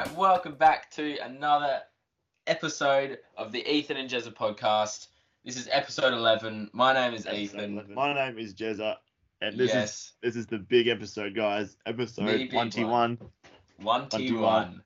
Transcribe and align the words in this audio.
right, 0.00 0.16
welcome 0.16 0.54
back 0.54 0.90
to 0.90 1.18
another 1.18 1.80
episode 2.46 3.18
of 3.36 3.52
the 3.52 3.66
Ethan 3.70 3.96
and 3.98 4.08
Jezza 4.08 4.32
podcast. 4.32 5.08
This 5.44 5.56
is 5.56 5.68
episode 5.70 6.12
11. 6.14 6.70
My 6.72 6.92
name 6.94 7.12
is 7.14 7.26
Ethan. 7.26 7.92
My 7.94 8.14
name 8.14 8.38
is 8.38 8.54
Jezza, 8.54 8.96
and 9.42 9.58
this 9.58 9.74
is 9.74 10.12
this 10.22 10.36
is 10.36 10.46
the 10.46 10.58
big 10.58 10.88
episode, 10.88 11.34
guys. 11.34 11.76
Episode 11.86 12.26
The 12.28 12.32
big 12.38 12.50
twenty 12.50 12.84
one. 12.84 13.18
one. 13.78 14.08
1T1. 14.08 14.80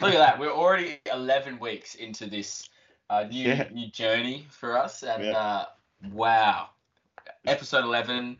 Look 0.00 0.14
at 0.14 0.18
that. 0.18 0.38
We're 0.38 0.52
already 0.52 0.98
11 1.12 1.58
weeks 1.58 1.94
into 1.96 2.28
this 2.28 2.68
uh, 3.10 3.24
new 3.24 3.48
Yeah. 3.48 3.68
new 3.72 3.88
journey 3.90 4.46
for 4.50 4.78
us. 4.78 5.02
And 5.02 5.24
Yeah. 5.24 5.36
uh, 5.38 5.64
wow. 6.12 6.70
Episode 7.46 7.84
11. 7.84 8.38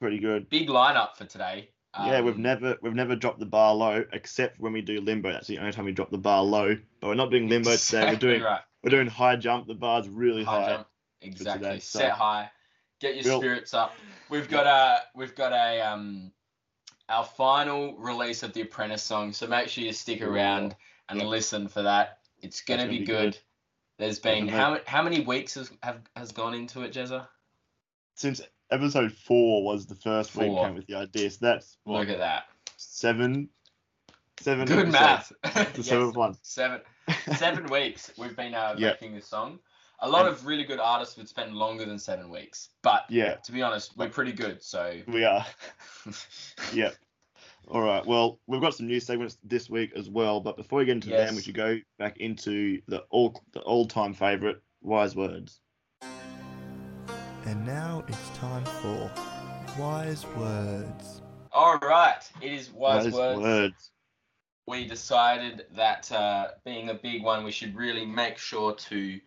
Pretty 0.00 0.18
good. 0.18 0.48
Big 0.48 0.68
lineup 0.68 1.16
for 1.16 1.24
today. 1.26 1.68
Yeah, 1.98 2.20
we've 2.20 2.34
Um, 2.36 2.42
never 2.42 2.76
we've 2.82 2.94
never 2.94 3.16
dropped 3.16 3.40
the 3.40 3.46
bar 3.46 3.74
low 3.74 4.04
except 4.12 4.60
when 4.60 4.72
we 4.72 4.80
do 4.82 5.00
limbo. 5.00 5.32
That's 5.32 5.46
the 5.48 5.58
only 5.58 5.72
time 5.72 5.84
we 5.86 5.92
drop 5.92 6.10
the 6.10 6.18
bar 6.18 6.42
low. 6.42 6.76
But 7.00 7.08
we're 7.08 7.14
not 7.14 7.30
doing 7.30 7.48
limbo 7.48 7.74
today. 7.76 8.10
We're 8.12 8.16
doing 8.16 8.42
right. 8.42 8.60
we're 8.82 8.90
doing 8.90 9.08
high 9.08 9.36
jump. 9.36 9.66
The 9.66 9.74
bar's 9.74 10.08
really 10.08 10.44
high 10.44 10.60
high. 10.62 10.68
jump. 10.76 10.86
Exactly. 11.22 11.66
today, 11.68 11.78
so- 11.80 11.98
Set 11.98 12.12
high. 12.12 12.50
Get 13.00 13.14
your 13.16 13.24
We'll- 13.24 13.40
spirits 13.40 13.74
up. 13.74 13.94
We've 14.28 14.48
got 14.48 14.66
a 14.66 15.02
we've 15.14 15.34
got 15.34 15.52
a 15.52 15.80
um 15.80 16.32
our 17.08 17.24
final 17.24 17.96
release 17.96 18.42
of 18.44 18.52
the 18.52 18.60
Apprentice 18.60 19.02
song. 19.02 19.32
So 19.32 19.46
make 19.48 19.68
sure 19.68 19.82
you 19.82 19.92
stick 19.92 20.22
around 20.22 20.76
and 21.08 21.18
Yep. 21.18 21.28
listen 21.28 21.66
for 21.68 21.82
that. 21.82 22.18
It's 22.40 22.60
gonna, 22.62 22.84
be, 22.86 22.88
gonna 22.88 22.98
be 23.00 23.04
good. 23.04 23.32
good. 23.32 23.38
There's 23.98 24.18
been 24.20 24.46
Definitely. 24.46 24.80
how 24.86 24.98
how 24.98 25.02
many 25.02 25.20
weeks 25.20 25.54
has 25.54 25.70
have 25.82 26.00
has 26.14 26.30
gone 26.32 26.54
into 26.54 26.82
it, 26.82 26.92
Jezza? 26.92 27.26
Since 28.14 28.40
episode 28.70 29.12
four 29.12 29.62
was 29.64 29.86
the 29.86 29.94
first 29.94 30.34
week 30.36 30.50
we 30.50 30.56
came 30.56 30.74
with 30.74 30.86
the 30.86 30.94
idea, 30.96 31.30
so 31.30 31.38
that's 31.40 31.78
what, 31.84 32.00
Look 32.00 32.08
at 32.08 32.18
that. 32.18 32.44
seven, 32.76 33.48
seven. 34.40 34.66
Good 34.66 34.88
episodes. 34.88 34.92
math. 34.92 35.32
The 35.74 35.78
Yes, 35.78 35.86
seventh 35.86 36.16
one. 36.16 36.34
Seven 36.42 36.80
seven 37.36 37.66
weeks 37.70 38.10
we've 38.18 38.36
been 38.36 38.54
uh, 38.54 38.74
Yep. 38.78 39.00
making 39.00 39.14
this 39.16 39.26
song. 39.26 39.58
A 40.02 40.08
lot 40.08 40.26
And- 40.26 40.34
of 40.34 40.46
really 40.46 40.64
good 40.64 40.80
artists 40.80 41.16
would 41.18 41.28
spend 41.28 41.54
longer 41.54 41.84
than 41.84 41.98
seven 41.98 42.30
weeks, 42.30 42.70
but 42.82 43.04
Yeah, 43.10 43.34
to 43.34 43.52
be 43.52 43.62
honest, 43.62 43.96
we're 43.96 44.08
pretty 44.08 44.32
good. 44.32 44.62
So 44.62 45.00
we 45.06 45.24
are. 45.24 45.44
Yep. 46.72 46.94
All 47.68 47.82
right. 47.82 48.04
Well, 48.04 48.40
we've 48.46 48.60
got 48.60 48.74
some 48.74 48.86
new 48.86 48.98
segments 49.00 49.36
this 49.44 49.68
week 49.70 49.92
as 49.94 50.08
well, 50.08 50.40
but 50.40 50.56
before 50.56 50.78
we 50.80 50.86
get 50.86 50.92
into 50.92 51.10
them, 51.10 51.36
we 51.36 51.42
should 51.42 51.54
go 51.54 51.76
back 51.98 52.16
into 52.16 52.80
the 52.88 53.04
all 53.10 53.40
the 53.52 53.60
all-time 53.60 54.14
favorite 54.14 54.60
wise 54.80 55.14
words. 55.14 55.60
And 57.50 57.66
now 57.66 58.04
it's 58.06 58.28
time 58.38 58.64
for 58.64 59.10
Wise 59.76 60.24
Words. 60.36 61.20
All 61.50 61.78
right, 61.78 62.22
it 62.40 62.52
is 62.52 62.70
wise, 62.70 63.12
words. 63.12 63.40
words. 63.40 63.90
We 64.68 64.86
decided 64.86 65.66
that 65.74 66.12
uh, 66.12 66.50
being 66.64 66.90
a 66.90 66.94
big 66.94 67.24
one, 67.24 67.42
we 67.42 67.50
should 67.50 67.74
really 67.74 68.06
make 68.06 68.38
sure 68.38 68.74
to 68.74 69.18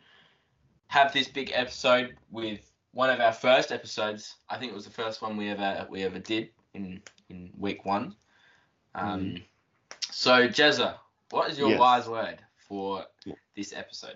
have 0.87 1.11
this 1.11 1.27
big 1.27 1.51
episode 1.53 2.15
with 2.31 2.61
one 2.93 3.09
of 3.09 3.19
our 3.19 3.33
first 3.33 3.73
episodes. 3.73 4.37
I 4.49 4.57
think 4.57 4.71
it 4.71 4.75
was 4.75 4.85
the 4.85 4.91
first 4.91 5.21
one 5.21 5.35
we 5.35 5.49
ever 5.49 5.85
we 5.89 6.03
ever 6.03 6.19
did 6.19 6.51
in 6.73 7.01
in 7.29 7.51
week 7.59 7.83
one. 7.83 8.15
Um, 8.95 9.35
So 10.11 10.47
Jezza, 10.47 10.95
what 11.31 11.51
is 11.51 11.59
your 11.59 11.71
Yes. 11.71 11.79
wise 11.79 12.07
word 12.07 12.39
for 12.69 13.05
this 13.53 13.73
episode? 13.73 14.15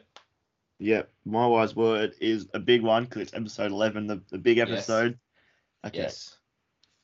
Yep. 0.79 1.09
My 1.25 1.47
wise 1.47 1.75
word 1.75 2.13
is 2.19 2.47
a 2.53 2.59
big 2.59 2.81
one 2.81 3.05
because 3.05 3.23
it's 3.23 3.33
episode 3.33 3.71
11, 3.71 4.07
the, 4.07 4.21
the 4.29 4.37
big 4.37 4.57
Yes. 4.57 4.69
episode. 4.69 5.17
Okay. 5.85 5.99
Yes. 5.99 6.37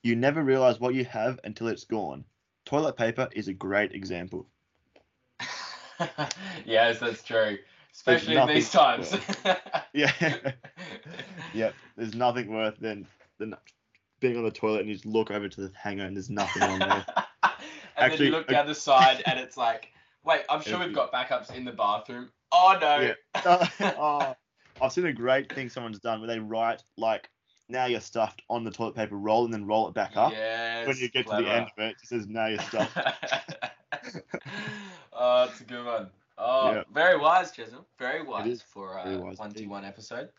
You 0.04 0.16
never 0.16 0.44
realize 0.44 0.80
what 0.80 0.94
you 0.94 1.06
have 1.06 1.40
until 1.44 1.68
it's 1.68 1.86
gone. 1.86 2.26
Toilet 2.66 2.98
paper 2.98 3.30
is 3.32 3.48
a 3.48 3.54
great 3.54 3.94
example. 3.94 4.48
yes, 6.66 7.00
that's 7.00 7.24
true. 7.24 7.58
Especially 7.94 8.36
in 8.36 8.48
these 8.48 8.72
times. 8.72 9.16
Yeah. 9.94 10.12
yep. 11.54 11.76
There's 11.96 12.16
nothing 12.16 12.52
worse 12.52 12.76
than 12.80 13.06
than 13.38 13.56
being 14.20 14.38
on 14.38 14.44
the 14.44 14.50
toilet 14.50 14.80
and 14.80 14.90
you 14.90 14.96
just 14.96 15.06
look 15.06 15.30
over 15.30 15.48
to 15.48 15.62
the 15.62 15.72
hanger 15.78 16.06
and 16.06 16.16
there's 16.16 16.32
nothing 16.32 16.64
on 16.64 16.80
there. 16.80 17.06
and 17.44 17.54
Actually, 17.98 18.18
then 18.18 18.26
you 18.26 18.32
look 18.32 18.48
down 18.48 18.66
the 18.66 18.74
side 18.74 19.22
and 19.28 19.38
it's 19.40 19.56
like, 19.56 19.90
wait, 20.24 20.42
I'm 20.50 20.62
sure 20.62 20.80
we've 20.80 20.96
got 20.96 21.14
backups 21.14 21.54
in 21.54 21.64
the 21.64 21.72
bathroom. 21.72 22.32
Oh 22.54 22.78
no. 22.80 23.14
oh, 23.98 24.36
I've 24.82 24.92
seen 24.94 25.06
a 25.06 25.14
great 25.14 25.52
thing 25.52 25.70
someone's 25.70 26.00
done 26.00 26.20
where 26.20 26.28
they 26.28 26.40
write 26.40 26.84
like 26.98 27.30
now 27.70 27.86
you're 27.86 28.00
stuffed 28.00 28.42
on 28.50 28.64
the 28.64 28.72
toilet 28.72 28.96
paper 28.96 29.16
roll 29.16 29.46
and 29.46 29.54
then 29.54 29.66
roll 29.66 29.88
it 29.88 29.94
back 29.94 30.16
up. 30.16 30.32
Yes, 30.32 30.88
when 30.88 30.98
you 30.98 31.10
get 31.10 31.28
to 31.28 31.36
the 31.38 31.50
end 31.50 31.66
of 31.78 31.84
it, 31.84 31.96
it 32.02 32.08
says 32.08 32.28
now 32.28 32.48
you're 32.48 32.60
stuffed. 32.60 32.98
oh, 35.14 35.44
it's 35.50 35.62
a 35.62 35.64
good 35.64 35.86
one. 35.86 36.10
Oh, 36.38 36.74
Yeah. 36.74 36.84
very 36.94 37.18
wise, 37.18 37.52
Chisholm. 37.52 37.86
Very 37.98 38.24
wise 38.24 38.48
is 38.48 38.62
for 38.62 38.98
a 38.98 39.18
wise 39.18 39.38
one 39.38 39.52
T 39.52 39.60
indeed. 39.60 39.70
one 39.70 39.86
episode. 39.86 40.30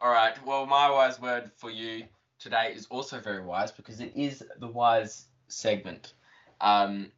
All 0.00 0.10
right. 0.10 0.34
Well, 0.46 0.66
my 0.66 0.90
wise 0.90 1.20
word 1.20 1.50
for 1.56 1.70
you 1.70 2.04
today 2.38 2.72
is 2.74 2.86
also 2.86 3.20
very 3.20 3.42
wise 3.42 3.70
because 3.70 4.00
it 4.00 4.12
is 4.16 4.42
the 4.58 4.68
wise 4.68 5.26
segment. 5.48 6.14
Um, 6.60 7.12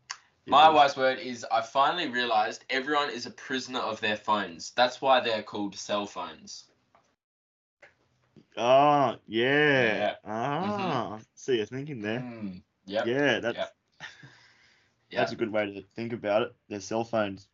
my 0.47 0.64
Yeah. 0.64 0.69
wise 0.70 0.97
word 0.97 1.19
is 1.19 1.44
I 1.50 1.60
finally 1.62 2.08
realized 2.08 2.64
everyone 2.70 3.10
is 3.10 3.26
a 3.26 3.30
prisoner 3.30 3.80
of 3.80 4.00
their 4.00 4.16
phones. 4.16 4.70
That's 4.72 5.00
why 5.00 5.20
they're 5.20 5.42
called 5.42 5.76
cell 5.76 6.06
phones. 6.06 6.64
Oh, 8.56 9.16
yeah. 9.26 9.94
Yeah. 9.97 10.14
Ah, 10.25 11.19
see, 11.34 11.56
you're 11.56 11.66
thinking 11.66 12.02
there. 12.02 12.20
Mm, 12.20 12.62
yep. 12.86 13.06
Yeah, 13.06 13.41
that's 13.41 13.56
Yep. 13.56 13.75
that's 15.12 15.32
a 15.32 15.36
good 15.36 15.50
way 15.52 15.72
to 15.72 15.82
think 15.94 16.12
about 16.12 16.42
it. 16.42 16.54
They're 16.69 16.81
cell 16.81 17.04
phones. 17.04 17.48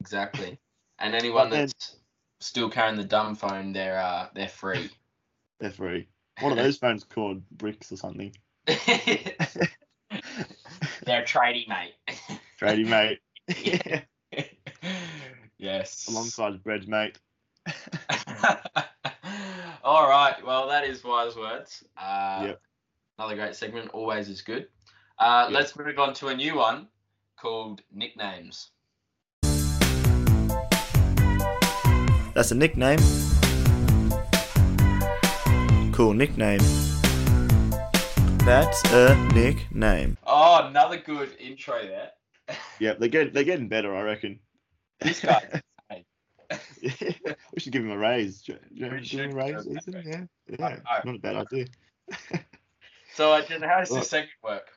Exactly. 0.00 0.58
And 1.02 1.14
anyone 1.14 1.48
then- 1.48 1.60
that's 1.68 1.96
still 2.40 2.68
carrying 2.68 2.96
the 2.98 3.04
dumb 3.04 3.34
phone, 3.34 3.72
they're 3.72 3.98
uh, 3.98 4.28
they're 4.34 4.48
free. 4.48 4.90
They're 5.60 5.70
free. 5.70 6.08
What 6.40 6.52
are 6.52 6.56
those 6.56 6.76
phones 6.78 7.04
called? 7.04 7.42
Bricks 7.50 7.90
or 7.92 7.96
something? 7.96 8.34
They're 11.04 11.22
tradie, 11.24 11.66
mate. 11.68 11.94
Tradie 12.60 12.86
mate. 12.86 13.20
yes. 15.58 16.06
Alongside 16.08 16.62
bread 16.62 16.88
mate. 16.88 17.18
All 19.82 20.08
right. 20.08 20.36
Well, 20.44 20.68
that 20.68 20.84
is 20.84 21.02
wise 21.04 21.36
words. 21.36 21.84
Uh, 21.96 22.42
Yep. 22.46 22.60
Another 23.18 23.34
great 23.36 23.54
segment. 23.54 23.90
Always 23.92 24.28
is 24.28 24.42
good. 24.42 24.68
Uh, 25.18 25.46
Yep. 25.50 25.54
Let's 25.58 25.76
move 25.76 25.98
on 25.98 26.14
to 26.14 26.28
a 26.28 26.34
new 26.34 26.54
one 26.56 26.88
called 27.36 27.82
nicknames. 27.92 28.70
That's 32.34 32.52
a 32.52 32.54
nickname. 32.54 32.98
Cool 35.92 36.14
nickname. 36.14 36.60
That's 38.44 38.82
a 38.92 39.14
nickname. 39.34 40.16
Oh, 40.42 40.66
another 40.68 40.96
good 40.96 41.36
intro 41.38 41.82
there. 41.82 42.12
Yep, 42.78 42.98
they're 42.98 43.08
getting 43.10 43.32
they're 43.34 43.44
getting 43.44 43.68
better, 43.68 43.94
I 43.94 44.00
reckon. 44.00 44.40
This 45.00 45.20
guy. 45.20 45.60
we 46.82 47.60
should 47.60 47.72
give 47.72 47.84
him 47.84 47.90
a 47.90 47.98
raise. 47.98 48.40
Do 48.42 48.52
you- 48.52 48.58
do 48.58 48.74
you 48.74 48.90
We 48.90 48.96
give 49.00 49.06
should 49.06 49.20
him 49.20 49.32
a 49.32 49.34
raise, 49.34 49.66
Ethan? 49.68 50.02
Yeah, 50.04 50.24
yeah, 50.58 50.78
I- 50.88 51.00
not 51.04 51.16
a 51.16 51.18
bad 51.18 51.36
idea. 51.36 51.66
so, 53.14 53.32
uh, 53.32 53.42
how 53.60 53.80
does 53.80 53.90
this 53.90 54.08
segment 54.08 54.30
work? 54.42 54.68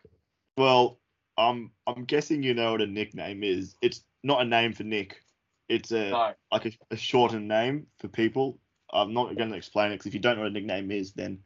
Well, 0.57 0.99
um, 1.37 1.71
I'm 1.87 2.03
guessing 2.03 2.43
you 2.43 2.53
know 2.53 2.73
what 2.73 2.81
a 2.81 2.85
nickname 2.87 3.41
is. 3.43 3.75
It's 3.81 4.03
not 4.21 4.41
a 4.41 4.45
name 4.45 4.73
for 4.73 4.83
Nick. 4.83 5.21
It's 5.69 5.91
a 5.91 6.09
No. 6.09 6.33
like 6.51 6.65
a, 6.65 6.71
a 6.91 6.97
shortened 6.97 7.47
name 7.47 7.87
for 7.99 8.09
people. 8.09 8.59
I'm 8.91 9.13
not 9.13 9.35
going 9.37 9.49
to 9.49 9.55
explain 9.57 9.91
it 9.91 9.95
because 9.95 10.07
if 10.07 10.13
you 10.13 10.19
don't 10.19 10.35
know 10.35 10.41
what 10.43 10.51
a 10.51 10.53
nickname 10.53 10.91
is, 10.91 11.13
then 11.13 11.39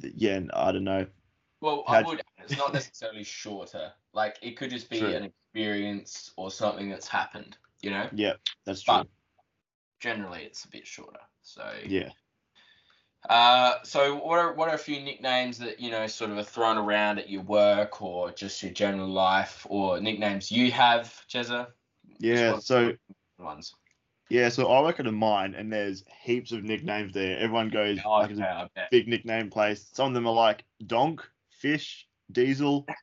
th- 0.00 0.14
yeah, 0.16 0.40
I 0.54 0.70
don't 0.72 0.84
know. 0.84 1.06
Well, 1.60 1.84
I 1.88 2.02
How'd- 2.02 2.22
It's 2.42 2.56
not 2.56 2.72
necessarily 2.72 3.24
shorter. 3.24 3.92
Like 4.12 4.36
it 4.42 4.56
could 4.56 4.70
just 4.70 4.88
be 4.90 5.00
True. 5.00 5.08
an 5.14 5.24
experience 5.24 6.32
or 6.36 6.50
something 6.50 6.88
that's 6.90 7.08
happened. 7.08 7.56
You 7.82 7.90
know. 7.90 8.08
Yeah, 8.12 8.34
that's 8.64 8.82
true. 8.82 8.94
But- 8.98 9.08
Generally, 10.00 10.42
it's 10.44 10.64
a 10.64 10.68
bit 10.68 10.86
shorter. 10.86 11.20
So. 11.42 11.72
yeah, 11.86 12.10
Uh, 13.28 13.74
so 13.82 14.14
what 14.16 14.38
are 14.38 14.52
what 14.52 14.68
are 14.68 14.74
a 14.74 14.78
few 14.78 15.00
nicknames 15.00 15.58
that 15.58 15.80
you 15.80 15.90
know 15.90 16.06
sort 16.06 16.30
of 16.30 16.38
are 16.38 16.42
thrown 16.44 16.76
around 16.76 17.18
at 17.18 17.28
your 17.30 17.42
work 17.42 18.00
or 18.02 18.30
just 18.30 18.62
your 18.62 18.72
general 18.72 19.08
life 19.08 19.66
or 19.70 19.98
nicknames 20.00 20.50
you 20.52 20.70
have, 20.70 21.12
Jezza? 21.28 21.68
yeah. 22.18 22.58
So 22.58 22.92
ones. 23.38 23.74
yeah, 24.28 24.48
so 24.50 24.70
I 24.70 24.82
work 24.82 25.00
at 25.00 25.06
a 25.06 25.12
mine, 25.12 25.54
and 25.54 25.72
there's 25.72 26.04
heaps 26.22 26.52
of 26.52 26.62
nicknames 26.62 27.12
there. 27.14 27.38
Everyone 27.38 27.68
goes 27.70 27.98
Oh, 28.04 28.10
like 28.10 28.24
okay, 28.26 28.32
it's 28.34 28.40
a 28.40 28.48
I 28.48 28.68
bet. 28.74 28.90
big 28.90 29.08
nickname 29.08 29.50
place. 29.50 29.88
Some 29.92 30.08
of 30.08 30.14
them 30.14 30.26
are 30.26 30.34
like 30.34 30.64
Donk, 30.86 31.20
Fish, 31.66 32.06
Diesel. 32.32 32.86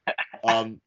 Um, 0.45 0.81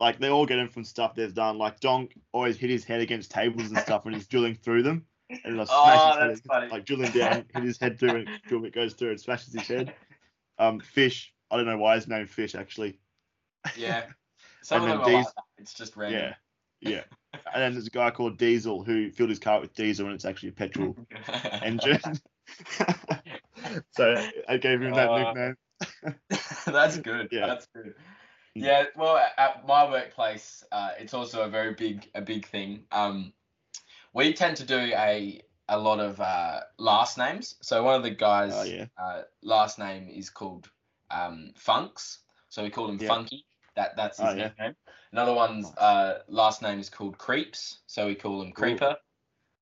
like 0.00 0.18
they 0.18 0.30
all 0.30 0.46
get 0.46 0.56
them 0.56 0.68
from 0.68 0.82
stuff 0.82 1.14
they've 1.14 1.32
done. 1.32 1.58
Like 1.58 1.78
Donk 1.78 2.12
always 2.32 2.56
hit 2.56 2.70
his 2.70 2.82
head 2.82 3.00
against 3.00 3.30
tables 3.30 3.68
and 3.68 3.78
stuff 3.78 4.04
when 4.04 4.14
he's 4.14 4.26
drilling 4.26 4.56
through 4.56 4.82
them, 4.82 5.04
and 5.44 5.56
like 5.56 5.68
Oh, 5.70 6.28
his 6.28 6.40
head, 6.40 6.44
funny. 6.48 6.68
like 6.72 6.84
drilling 6.86 7.12
down, 7.12 7.44
hit 7.54 7.62
his 7.62 7.78
head 7.78 8.00
through, 8.00 8.16
and 8.16 8.28
drill 8.48 8.62
bit 8.62 8.74
goes 8.74 8.94
through 8.94 9.10
and 9.10 9.20
smashes 9.20 9.52
his 9.54 9.68
head. 9.68 9.94
Um, 10.58 10.80
Fish, 10.80 11.32
I 11.52 11.56
don't 11.56 11.66
know 11.66 11.78
why 11.78 11.94
his 11.94 12.08
name 12.08 12.26
Fish 12.26 12.56
actually. 12.56 12.98
Yeah. 13.76 14.06
Some 14.62 14.82
And 14.82 14.92
of 14.92 14.98
them 15.04 15.08
are 15.14 15.18
like. 15.18 15.26
It's 15.58 15.74
just 15.74 15.96
random. 15.96 16.32
Yeah, 16.80 16.90
yeah. 16.90 17.02
And 17.54 17.62
then 17.62 17.72
there's 17.74 17.86
a 17.86 17.90
guy 17.90 18.10
called 18.10 18.38
Diesel 18.38 18.82
who 18.82 19.12
filled 19.12 19.30
his 19.30 19.38
car 19.38 19.60
with 19.60 19.72
diesel 19.74 20.06
and 20.06 20.16
it's 20.16 20.24
actually 20.24 20.48
a 20.48 20.52
petrol 20.52 20.96
engine. 21.62 22.00
so 23.92 24.16
I 24.48 24.56
gave 24.56 24.82
him 24.82 24.90
that 24.94 25.08
Uh, 25.10 25.18
nickname. 25.18 25.54
That's 26.66 26.98
good. 26.98 27.28
Yeah. 27.30 27.46
That's 27.46 27.66
good. 27.74 27.86
Mm. 27.86 27.94
Yeah. 28.54 28.84
Well, 28.96 29.16
at- 29.38 29.66
my 29.66 29.88
workplace, 29.90 30.64
uh, 30.72 30.90
it's 30.98 31.14
also 31.14 31.42
a 31.42 31.48
very 31.48 31.74
big 31.74 32.08
a 32.14 32.20
big 32.20 32.46
thing. 32.46 32.84
Um, 32.90 33.32
we 34.12 34.32
tend 34.32 34.56
to 34.58 34.64
do 34.64 34.76
a 34.78 35.42
a 35.68 35.78
lot 35.78 36.00
of 36.00 36.20
uh, 36.20 36.60
last 36.78 37.16
names. 37.16 37.54
So 37.62 37.82
one 37.84 37.94
of 37.94 38.02
the 38.02 38.10
guys' 38.10 38.52
Oh 38.54 38.64
yeah. 38.64 38.86
uh, 38.98 39.22
last 39.42 39.78
name 39.78 40.08
is 40.08 40.28
called 40.28 40.68
um, 41.10 41.52
Funks, 41.56 42.18
so 42.48 42.62
we 42.62 42.70
call 42.70 42.88
him 42.88 42.98
Yeah. 43.00 43.08
Funky. 43.08 43.46
That 43.76 43.96
that's 43.96 44.18
his 44.18 44.28
Oh, 44.28 44.34
yeah. 44.34 44.72
Another 45.12 45.32
one's 45.32 45.72
uh, 45.76 46.20
last 46.28 46.60
name 46.62 46.78
is 46.80 46.90
called 46.90 47.18
Creeps, 47.18 47.80
so 47.86 48.06
we 48.06 48.14
call 48.14 48.42
him 48.42 48.52
Creeper. 48.52 48.96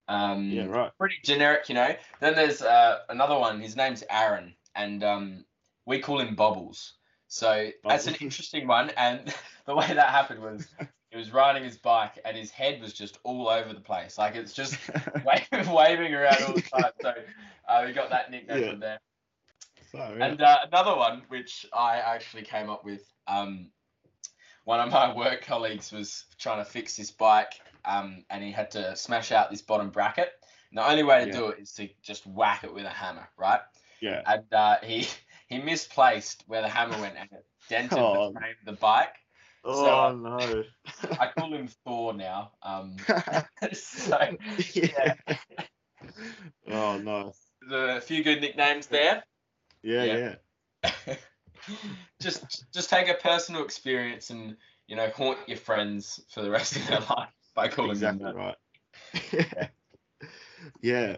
Um, 0.08 0.50
Yeah, 0.50 0.64
right. 0.66 0.90
pretty 0.98 1.16
generic, 1.22 1.68
you 1.68 1.74
know. 1.74 1.94
Then 2.20 2.34
there's 2.34 2.62
uh, 2.62 3.00
another 3.10 3.38
one. 3.38 3.60
His 3.60 3.76
name's 3.76 4.02
Aaron, 4.10 4.54
and 4.74 5.04
um, 5.04 5.44
we 5.88 5.98
call 5.98 6.20
him 6.20 6.34
Bubbles. 6.36 6.94
So 7.28 7.70
that's 7.88 8.06
an 8.06 8.14
interesting 8.20 8.68
one. 8.68 8.90
And 8.96 9.34
the 9.66 9.74
way 9.74 9.86
that 9.88 10.10
happened 10.10 10.40
was 10.40 10.68
he 11.10 11.16
was 11.16 11.32
riding 11.32 11.64
his 11.64 11.78
bike, 11.78 12.18
and 12.24 12.36
his 12.36 12.50
head 12.50 12.80
was 12.80 12.92
just 12.92 13.18
all 13.24 13.48
over 13.48 13.72
the 13.72 13.80
place. 13.80 14.18
Like 14.18 14.36
it's 14.36 14.52
just 14.52 14.78
waving, 15.24 15.72
waving 15.72 16.14
around 16.14 16.44
all 16.44 16.54
the 16.54 16.60
time. 16.60 16.92
So 17.00 17.14
uh, 17.68 17.82
we 17.86 17.92
got 17.92 18.10
that 18.10 18.30
nickname 18.30 18.60
Yeah. 18.60 18.70
from 18.70 18.80
there. 18.80 19.00
So, 19.90 20.14
yeah. 20.18 20.26
And 20.26 20.42
uh, 20.42 20.58
another 20.70 20.94
one, 20.94 21.22
which 21.28 21.66
I 21.72 21.96
actually 21.98 22.42
came 22.42 22.68
up 22.68 22.84
with, 22.84 23.02
um, 23.26 23.70
one 24.64 24.80
of 24.80 24.92
my 24.92 25.16
work 25.16 25.42
colleagues 25.42 25.90
was 25.92 26.26
trying 26.38 26.62
to 26.62 26.70
fix 26.70 26.94
his 26.94 27.10
bike, 27.10 27.54
um, 27.86 28.24
and 28.28 28.44
he 28.44 28.52
had 28.52 28.70
to 28.72 28.94
smash 28.96 29.32
out 29.32 29.50
this 29.50 29.62
bottom 29.62 29.88
bracket. 29.88 30.30
And 30.70 30.78
the 30.78 30.86
only 30.90 31.02
way 31.04 31.24
to 31.24 31.26
Yeah. 31.28 31.32
do 31.32 31.48
it 31.48 31.60
is 31.60 31.72
to 31.74 31.88
just 32.02 32.26
whack 32.26 32.64
it 32.64 32.74
with 32.74 32.84
a 32.84 32.90
hammer, 32.90 33.26
right? 33.38 33.60
yeah. 34.02 34.22
And 34.26 34.52
uh, 34.52 34.76
he 34.82 35.08
he 35.48 35.58
misplaced 35.58 36.44
where 36.46 36.62
the 36.62 36.68
hammer 36.68 36.98
went, 37.00 37.16
and 37.16 37.28
it 37.32 37.44
dented 37.68 37.98
Oh. 37.98 38.32
the 38.32 38.38
frame 38.40 38.54
of 38.60 38.66
the 38.66 38.80
bike. 38.80 39.14
Oh 39.64 40.12
no. 40.14 40.64
I 41.20 41.30
call 41.36 41.52
him 41.52 41.68
Thor 41.84 42.14
now. 42.14 42.52
Um, 42.62 42.96
so 43.72 44.18
yeah. 44.74 45.14
Oh 46.70 46.98
no. 46.98 47.32
there's 47.68 47.98
a 47.98 48.00
few 48.00 48.22
good 48.22 48.40
nicknames 48.40 48.86
there. 48.86 49.22
Yeah, 49.82 50.04
Yeah. 50.04 50.34
yeah. 50.84 51.14
just 52.22 52.72
just 52.72 52.88
take 52.90 53.08
a 53.08 53.14
personal 53.14 53.64
experience 53.64 54.30
and 54.30 54.56
you 54.86 54.96
know 54.96 55.10
haunt 55.10 55.38
your 55.46 55.58
friends 55.58 56.20
for 56.32 56.42
the 56.42 56.50
rest 56.50 56.76
of 56.76 56.86
their 56.86 57.00
life 57.00 57.28
by 57.54 57.68
calling 57.68 57.90
exactly 57.90 58.24
them 58.24 58.34
that. 58.36 58.56
right. 59.52 59.70
yeah. 60.82 61.16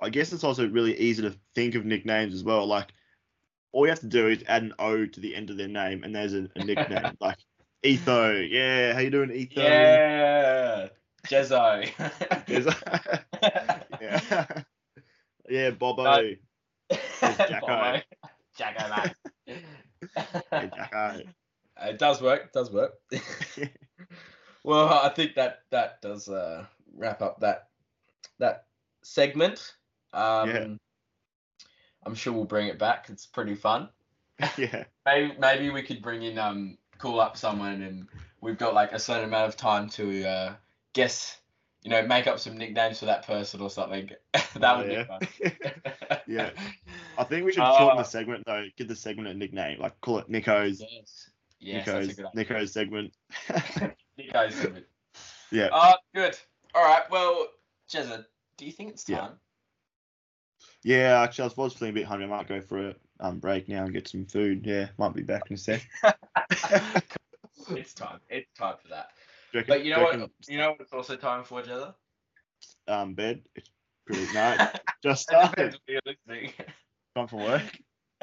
I 0.00 0.08
guess 0.08 0.32
it's 0.32 0.44
also 0.44 0.68
really 0.68 0.98
easy 0.98 1.22
to 1.22 1.34
think 1.54 1.74
of 1.74 1.84
nicknames 1.84 2.34
as 2.34 2.42
well. 2.42 2.66
Like, 2.66 2.88
all 3.72 3.84
you 3.84 3.90
have 3.90 4.00
to 4.00 4.06
do 4.06 4.28
is 4.28 4.42
add 4.48 4.62
an 4.62 4.74
O 4.78 5.06
to 5.06 5.20
the 5.20 5.34
end 5.34 5.50
of 5.50 5.56
their 5.56 5.68
name, 5.68 6.02
and 6.04 6.14
there's 6.14 6.34
a, 6.34 6.48
a 6.56 6.64
nickname. 6.64 7.16
like, 7.20 7.38
Etho. 7.82 8.32
Yeah, 8.32 8.94
how 8.94 9.00
you 9.00 9.10
doing, 9.10 9.30
Etho? 9.30 9.60
Yeah, 9.62 10.88
Jezzo. 11.28 11.82
Is- 12.48 12.66
yeah. 14.00 14.62
yeah, 15.48 15.70
Bobo. 15.70 16.04
No. 16.04 16.30
Jacko. 17.20 17.66
Bobo. 17.66 18.00
Jacko, 18.56 19.12
mate. 19.46 19.64
Hey, 20.50 20.70
Jacko. 20.74 21.20
It 21.82 21.98
does 21.98 22.20
work. 22.20 22.44
It 22.44 22.52
does 22.52 22.70
work. 22.70 22.94
well, 24.64 24.88
I 24.88 25.08
think 25.10 25.34
that 25.36 25.60
that 25.70 26.02
does 26.02 26.28
uh, 26.28 26.66
wrap 26.94 27.22
up 27.22 27.40
that 27.40 27.68
that 28.38 28.64
segment. 29.02 29.74
Um, 30.12 30.48
Yeah. 30.50 30.66
I'm 32.06 32.14
sure 32.14 32.32
we'll 32.32 32.44
bring 32.44 32.68
it 32.68 32.78
back. 32.78 33.06
It's 33.10 33.26
pretty 33.26 33.54
fun. 33.54 33.88
yeah. 34.56 34.84
Maybe 35.04 35.34
maybe 35.38 35.70
we 35.70 35.82
could 35.82 36.00
bring 36.02 36.22
in 36.22 36.38
um 36.38 36.78
call 36.98 37.20
up 37.20 37.36
someone 37.36 37.82
and 37.82 38.06
we've 38.40 38.56
got 38.58 38.72
like 38.74 38.92
a 38.92 38.98
certain 38.98 39.24
amount 39.24 39.48
of 39.48 39.56
time 39.56 39.88
to 39.90 40.24
uh, 40.26 40.54
guess, 40.94 41.38
you 41.82 41.90
know, 41.90 42.02
make 42.06 42.26
up 42.26 42.38
some 42.38 42.56
nicknames 42.56 42.98
for 43.00 43.06
that 43.06 43.26
person 43.26 43.60
or 43.60 43.68
something. 43.70 44.10
that 44.32 44.62
Oh, 44.62 44.78
would 44.78 44.90
yeah. 44.92 45.02
be 45.20 45.26
fun. 45.26 46.20
Yeah. 46.26 46.50
I 47.18 47.24
think 47.24 47.44
we 47.44 47.52
should 47.52 47.62
Uh, 47.62 47.76
shorten 47.78 47.98
the 47.98 48.04
segment 48.04 48.44
though. 48.46 48.64
Give 48.76 48.88
the 48.88 48.96
segment 48.96 49.28
a 49.28 49.34
nickname. 49.34 49.78
Like 49.80 50.00
call 50.00 50.18
it 50.20 50.28
Nico's 50.30 50.80
Yes. 50.80 51.30
Yes, 51.58 51.84
that's 51.86 52.06
a 52.06 52.22
Nico's. 52.34 52.34
Nico's 52.34 52.72
segment. 52.72 53.12
Nico's 54.16 54.54
good. 54.60 54.84
yeah. 55.50 55.68
Oh, 55.72 55.94
good. 56.14 56.38
All 56.74 56.82
right. 56.84 57.02
Well, 57.10 57.48
Jezza, 57.92 58.24
do 58.56 58.64
you 58.64 58.72
think 58.72 58.90
it's 58.92 59.06
Yeah. 59.08 59.28
Yeah, 60.82 61.20
actually, 61.20 61.50
I 61.56 61.60
was 61.62 61.74
feeling 61.74 61.92
a 61.92 61.94
bit 61.94 62.06
hungry. 62.06 62.26
I 62.26 62.28
might 62.30 62.48
go 62.48 62.60
for 62.60 62.88
a 62.90 62.94
um, 63.20 63.38
break 63.38 63.68
now 63.68 63.84
and 63.84 63.92
get 63.92 64.08
some 64.08 64.24
food. 64.24 64.66
Yeah, 64.66 64.88
might 64.98 65.14
be 65.14 65.22
back 65.22 65.42
in 65.50 65.54
a 65.54 65.58
sec. 65.58 65.86
it's 67.70 67.94
time. 67.94 68.20
It's 68.28 68.50
time 68.58 68.76
for 68.82 68.88
that. 68.88 69.08
Do 69.52 69.58
reckon- 69.58 69.74
But 69.74 69.84
you 69.84 69.94
know 69.94 70.02
what? 70.02 70.30
You 70.48 70.58
know 70.58 70.70
what? 70.70 70.80
It's 70.80 70.92
also 70.92 71.16
time 71.16 71.44
for 71.44 71.62
Jezza. 71.62 71.94
Um, 72.88 73.14
bed. 73.14 73.42
It's 73.54 73.70
pretty 74.06 74.26
no. 74.34 74.56
Just 75.02 75.22
started. 75.22 75.76
Time 77.16 77.26
for 77.28 77.36
work. 77.36 77.62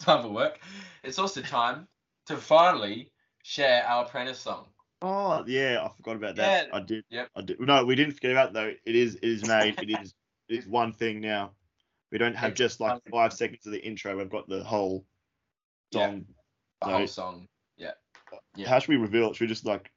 time 0.00 0.22
for 0.22 0.28
work. 0.28 0.60
It's 1.02 1.18
also 1.18 1.40
time 1.40 1.88
to 2.26 2.36
finally 2.36 3.10
share 3.42 3.84
our 3.84 4.04
apprentice 4.04 4.38
song. 4.38 4.66
Oh 5.02 5.42
yeah, 5.46 5.82
I 5.84 5.88
forgot 5.96 6.16
about 6.16 6.36
that. 6.36 6.68
Yeah. 6.68 6.76
I 6.76 6.80
did. 6.80 7.04
Yep. 7.10 7.28
I 7.34 7.40
did. 7.42 7.60
No, 7.60 7.84
we 7.84 7.94
didn't 7.96 8.14
forget 8.14 8.32
about 8.32 8.48
it, 8.48 8.52
though. 8.54 8.72
It 8.84 8.94
is. 8.94 9.16
It 9.16 9.24
is 9.28 9.46
made. 9.46 9.78
it 9.80 9.90
is. 10.00 10.14
It 10.48 10.58
is 10.58 10.66
one 10.66 10.92
thing 10.92 11.20
now. 11.20 11.52
We 12.12 12.18
don't 12.18 12.34
have 12.36 12.54
just 12.54 12.80
like 12.80 13.00
five 13.10 13.32
seconds 13.32 13.64
of 13.66 13.72
the 13.72 13.80
intro. 13.84 14.16
We've 14.16 14.28
got 14.30 14.48
the 14.48 14.64
whole 14.64 15.04
Yeah. 15.92 16.06
song. 16.08 16.24
The 16.80 16.86
So- 16.86 16.92
whole 16.92 17.06
song. 17.06 17.48
Yeah. 17.76 17.92
Yeah. 18.56 18.68
How 18.68 18.78
should 18.78 18.88
we 18.90 18.96
reveal 18.96 19.30
it? 19.30 19.36
Should 19.36 19.44
we 19.44 19.48
just 19.48 19.64
like 19.66 19.90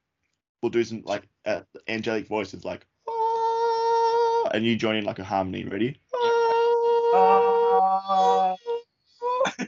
we'll 0.62 0.70
do 0.70 0.84
some 0.84 1.02
like 1.06 1.28
uh, 1.46 1.62
angelic 1.88 2.28
voices 2.28 2.64
like 2.66 2.86
"Ah," 3.08 4.50
and 4.54 4.64
you 4.66 4.76
join 4.76 4.96
in 4.96 5.06
like 5.06 5.20
a 5.20 5.24
harmony. 5.24 5.66
Ready? 5.66 6.00
Ah. 7.16 8.56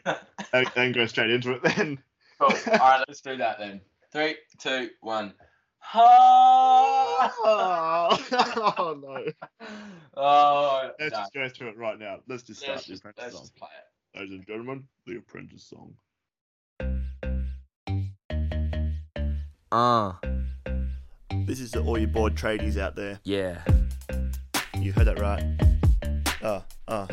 and, 0.54 0.72
and 0.76 0.94
go 0.96 1.06
straight 1.06 1.30
into 1.32 1.52
it 1.54 1.64
then. 1.64 1.98
cool. 2.40 2.50
All 2.68 2.78
right, 2.78 3.04
let's 3.08 3.22
do 3.22 3.38
that 3.38 3.60
then. 3.60 3.82
Three, 4.12 4.36
two, 4.60 4.90
one. 5.02 5.34
Ha! 5.80 6.95
Oh 7.20 9.00
no. 9.04 9.68
Oh, 10.18 10.92
Let's 11.00 11.14
no. 11.14 11.20
just 11.20 11.34
go 11.34 11.50
through 11.50 11.70
it 11.70 11.78
right 11.78 11.98
now. 12.00 12.18
Let's 12.28 12.44
just 12.44 12.62
start 12.62 12.78
Let's 12.78 12.88
the 12.88 12.94
just, 12.94 13.02
apprentice 13.02 13.24
let's 13.24 13.36
song. 13.36 13.44
just 13.44 13.56
play 13.56 13.68
it. 14.14 14.20
Ladies 14.20 14.34
and 14.36 14.48
gentlemen, 14.48 14.84
the 15.06 15.18
apprentice 15.18 15.64
song. 15.70 15.94
Uh, 19.72 20.14
This 21.46 21.60
is 21.60 21.72
to 21.72 21.82
all 21.84 21.98
you 21.98 22.08
bored 22.08 22.36
tradies 22.36 22.78
out 22.78 22.96
there. 22.96 23.20
yeah. 23.24 23.62
You 24.80 24.92
heard 24.94 25.06
that 25.08 25.20
right. 25.20 25.44
Uh, 26.44 26.62
uh. 26.88 27.08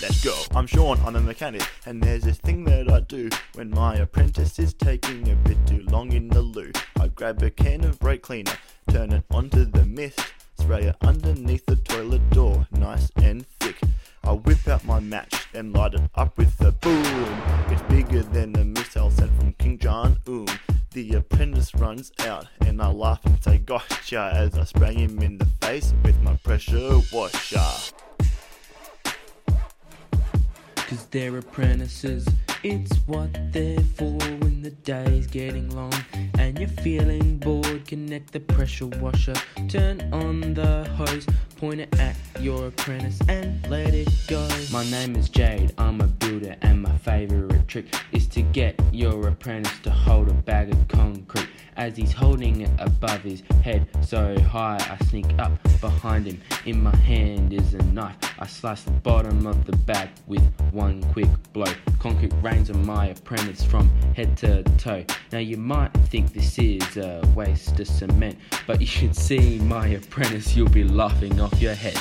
Let's 0.00 0.22
go. 0.24 0.34
I'm 0.54 0.66
Sean, 0.66 0.98
I'm 1.04 1.16
a 1.16 1.20
mechanic, 1.20 1.62
and 1.86 2.02
there's 2.02 2.22
this 2.24 2.38
thing 2.38 2.64
that 2.64 2.90
I 2.90 3.00
do 3.00 3.28
when 3.54 3.70
my 3.70 3.96
apprentice 3.96 4.58
is 4.58 4.72
taking 4.74 5.30
a 5.30 5.34
bit 5.36 5.58
too 5.66 5.82
long 5.90 6.12
in 6.12 6.28
the 6.28 6.40
loo. 6.42 6.72
Grab 7.14 7.40
a 7.42 7.50
can 7.50 7.84
of 7.84 8.00
brake 8.00 8.22
cleaner, 8.22 8.58
turn 8.88 9.12
it 9.12 9.22
onto 9.30 9.64
the 9.64 9.84
mist, 9.86 10.20
spray 10.58 10.82
it 10.82 10.96
underneath 11.00 11.64
the 11.64 11.76
toilet 11.76 12.28
door, 12.30 12.66
nice 12.72 13.10
and 13.14 13.46
thick. 13.60 13.80
I 14.24 14.32
whip 14.32 14.66
out 14.66 14.84
my 14.84 14.98
match, 14.98 15.46
then 15.52 15.72
light 15.72 15.94
it 15.94 16.00
up 16.16 16.36
with 16.36 16.60
a 16.60 16.72
boom. 16.72 17.42
It's 17.68 17.82
bigger 17.82 18.22
than 18.22 18.56
a 18.56 18.64
missile 18.64 19.10
sent 19.10 19.30
from 19.38 19.52
Kim 19.54 19.78
Jong 19.78 20.16
Un. 20.26 20.46
The 20.92 21.14
apprentice 21.14 21.72
runs 21.76 22.10
out, 22.18 22.48
and 22.60 22.82
I 22.82 22.88
laugh 22.90 23.24
and 23.24 23.42
say 23.44 23.58
gotcha 23.58 24.32
as 24.34 24.58
I 24.58 24.64
spray 24.64 24.94
him 24.94 25.20
in 25.20 25.38
the 25.38 25.46
face 25.62 25.94
with 26.04 26.20
my 26.20 26.34
pressure 26.36 27.00
washer. 27.12 27.92
Cause 30.74 31.06
they're 31.12 31.38
apprentices, 31.38 32.26
it's 32.64 32.96
what 33.06 33.28
they're 33.52 33.78
for 33.80 34.16
when 34.40 34.62
the 34.62 34.70
day's 34.70 35.26
getting 35.26 35.68
long 35.76 35.92
and 36.38 36.58
you're 36.58 36.68
feeling 36.68 37.36
bored. 37.36 37.86
Connect 37.86 38.32
the 38.32 38.40
pressure 38.40 38.86
washer, 38.86 39.34
turn 39.68 40.00
on 40.12 40.54
the 40.54 40.84
hose, 40.96 41.26
point 41.56 41.80
it 41.80 42.00
at 42.00 42.16
your 42.40 42.68
apprentice 42.68 43.20
and 43.28 43.68
let 43.68 43.94
it 43.94 44.08
go. 44.26 44.48
My 44.72 44.84
name 44.90 45.14
is 45.14 45.28
Jade, 45.28 45.74
I'm 45.76 46.00
a 46.00 46.06
builder, 46.06 46.56
and 46.62 46.82
my 46.82 46.96
favorite 46.98 47.68
trick 47.68 47.86
is 48.12 48.26
to 48.28 48.40
get 48.40 48.80
your 48.92 49.28
apprentice 49.28 49.78
to 49.80 49.90
hold 49.90 50.30
a 50.30 50.34
bag 50.34 50.72
of 50.72 50.88
concrete 50.88 51.48
as 51.76 51.96
he's 51.96 52.12
holding 52.12 52.62
it 52.62 52.70
above 52.78 53.20
his 53.22 53.42
head 53.62 53.86
so 54.02 54.38
high. 54.40 54.78
I 54.90 55.04
sneak 55.06 55.26
up 55.38 55.52
behind 55.80 56.26
him. 56.26 56.40
In 56.66 56.82
my 56.82 56.94
hand 56.96 57.52
is 57.52 57.74
a 57.74 57.82
knife. 57.84 58.16
I 58.38 58.46
slice 58.46 58.82
the 58.82 58.90
bottom 58.90 59.46
of 59.46 59.64
the 59.64 59.76
back 59.76 60.10
with 60.26 60.42
one 60.72 61.02
quick 61.12 61.28
blow. 61.52 61.72
Concrete 61.98 62.32
rains 62.42 62.70
on 62.70 62.84
my 62.84 63.06
apprentice 63.08 63.64
from 63.64 63.88
head 64.14 64.36
to 64.38 64.62
toe. 64.78 65.04
Now 65.32 65.38
you 65.38 65.56
might 65.56 65.92
think 66.08 66.32
this 66.32 66.58
is 66.58 66.96
a 66.96 67.22
waste 67.34 67.78
of 67.80 67.88
cement, 67.88 68.38
but 68.66 68.80
you 68.80 68.86
should 68.86 69.16
see 69.16 69.58
my 69.60 69.88
apprentice, 69.88 70.56
you'll 70.56 70.68
be 70.68 70.84
laughing 70.84 71.40
off 71.40 71.60
your 71.60 71.74
head. 71.74 71.98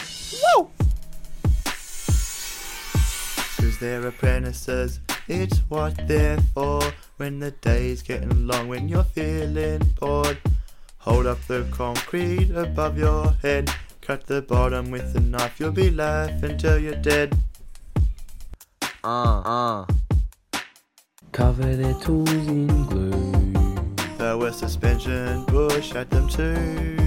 Cause 3.57 3.77
they're 3.79 4.07
apprentices, 4.07 4.99
it's 5.27 5.59
what 5.69 6.07
they're 6.07 6.39
for. 6.53 6.81
When 7.17 7.39
the 7.39 7.51
day's 7.51 8.01
getting 8.01 8.47
long, 8.47 8.67
when 8.67 8.89
you're 8.89 9.03
feeling 9.03 9.81
bored, 9.99 10.37
hold 10.97 11.27
up 11.27 11.41
the 11.47 11.65
concrete 11.71 12.51
above 12.51 12.97
your 12.97 13.31
head. 13.41 13.69
Cut 14.01 14.27
the 14.27 14.41
bottom 14.41 14.91
with 14.91 15.15
a 15.15 15.19
knife, 15.19 15.59
you'll 15.59 15.71
be 15.71 15.89
laughing 15.89 16.57
till 16.57 16.77
you're 16.77 16.95
dead. 16.95 17.37
Uh, 19.03 19.41
uh. 19.45 19.85
Cover 21.31 21.75
their 21.75 21.93
tools 21.95 22.29
in 22.29 22.67
glue. 22.85 23.53
Throw 24.17 24.43
a 24.43 24.53
suspension 24.53 25.45
bush 25.45 25.95
at 25.95 26.09
them 26.09 26.27
too. 26.29 26.97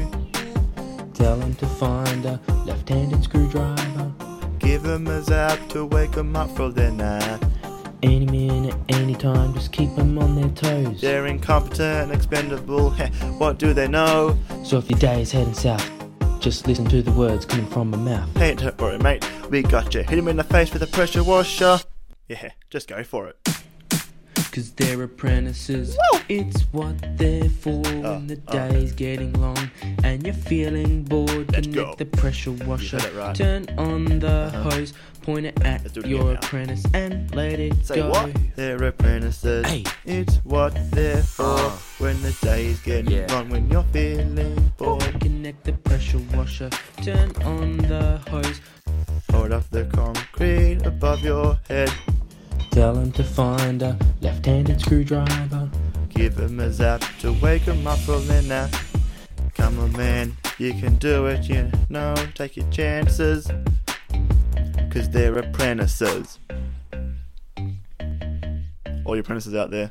Tell 1.15 1.37
them 1.37 1.55
to 1.57 1.67
find 1.67 2.25
a 2.27 2.41
left-handed 2.67 3.23
screwdriver. 3.25 4.13
Give 4.59 4.83
them 4.83 5.07
a 5.07 5.23
zap 5.23 5.69
to 5.71 5.85
wake 5.87 6.13
them 6.13 6.35
up 6.35 6.51
from 6.57 6.73
their 6.73 6.91
nap. 6.91 7.45
Any 8.03 8.26
minute, 8.26 8.75
any 8.88 9.15
time, 9.15 9.55
just 9.55 9.73
keep 9.73 9.95
them 9.95 10.19
on 10.19 10.37
their 10.37 10.50
toes. 10.50 11.00
They're 11.00 11.26
incompetent, 11.26 12.12
expendable. 12.12 12.91
Heh, 12.91 13.09
what 13.38 13.59
do 13.59 13.73
they 13.73 13.88
know? 13.88 14.38
So 14.65 14.79
if 14.79 14.91
your 14.91 14.99
day 14.99 15.23
is 15.23 15.33
heading 15.33 15.55
south, 15.55 15.91
just 16.41 16.67
listen 16.67 16.85
to 16.87 17.03
the 17.03 17.12
words 17.12 17.47
coming 17.47 17.67
from 17.67 17.91
my 17.91 17.99
mouth. 17.99 18.37
Hey, 18.37 18.55
don't 18.55 18.79
worry, 18.79 18.99
mate. 18.99 19.29
We 19.50 19.62
got 19.62 19.95
you. 19.95 20.03
Hit 20.03 20.19
him 20.19 20.29
in 20.29 20.37
the 20.37 20.45
face 20.45 20.73
with 20.73 20.83
a 20.83 20.87
pressure 20.87 21.25
washer. 21.25 21.79
Yeah, 22.29 22.50
just 22.71 22.88
go 22.88 23.03
for 23.03 23.29
it. 23.29 23.46
Cause 24.57 24.71
they're 24.73 25.03
apprentices. 25.03 25.99
It's 26.31 26.63
what 26.73 26.95
they're 27.19 27.51
for 27.51 27.83
when 27.83 28.27
the 28.27 28.41
oh. 28.49 28.53
day's 28.71 28.93
getting 28.95 29.35
long 29.35 29.71
and 30.03 30.25
you're 30.25 30.33
feeling 30.33 31.03
bored. 31.05 31.53
Let's 31.53 31.67
Connect 31.67 31.75
go. 31.75 31.95
the 31.99 32.07
pressure 32.07 32.53
washer. 32.53 32.97
right. 33.15 33.37
Turn 33.37 33.67
on 33.77 34.07
the 34.19 34.27
Uh-huh. 34.49 34.71
hose, 34.71 34.95
point 35.21 35.45
it 35.45 35.63
at 35.63 35.95
your 35.95 36.05
again 36.07 36.27
now. 36.27 36.31
apprentice 36.41 36.85
and 36.95 37.35
let 37.35 37.61
it 37.61 37.85
Say 37.85 37.97
go. 37.97 38.09
what? 38.09 38.35
They're 38.57 38.83
apprentices. 38.83 39.67
Hey. 39.67 39.85
It's 40.07 40.37
what 40.37 40.73
they're 40.91 41.23
for 41.23 41.45
Uh. 41.45 41.71
when 41.99 42.23
the 42.23 42.33
day's 42.41 42.81
getting 42.81 43.11
Yeah. 43.11 43.27
long, 43.35 43.51
when 43.51 43.69
you're 43.71 43.85
feeling 43.93 44.73
bored. 44.79 45.21
Connect 45.21 45.65
the 45.65 45.73
pressure 45.75 46.23
washer. 46.33 46.71
Turn 47.05 47.31
on 47.45 47.77
the 47.77 48.23
hose. 48.31 48.63
Hold 49.33 49.53
up 49.53 49.69
the 49.71 49.85
concrete 49.85 50.79
above 50.87 51.21
your 51.23 51.59
head. 51.69 51.93
Tell 52.76 52.92
them 52.92 53.11
to 53.12 53.25
find 53.25 53.80
a 53.80 53.99
left-handed 54.21 54.83
screwdriver. 54.83 55.71
Give 56.11 56.38
'em 56.38 56.61
a 56.61 56.71
zap 56.71 57.00
to 57.21 57.33
wake 57.40 57.66
'em 57.66 57.87
up 57.87 57.99
from 58.00 58.26
their 58.26 58.42
nap. 58.42 58.71
Come 59.54 59.78
on, 59.78 59.92
man, 59.92 60.37
you 60.59 60.75
can 60.75 60.97
do 60.97 61.25
it, 61.25 61.49
you 61.49 61.73
know. 61.88 62.14
Take 62.35 62.54
your 62.54 62.71
chances. 62.71 63.47
Cause 64.90 65.09
they're 65.09 65.38
apprentices. 65.38 66.38
All 69.06 69.16
your 69.16 69.21
apprentices 69.21 69.54
out 69.54 69.71
there, 69.71 69.90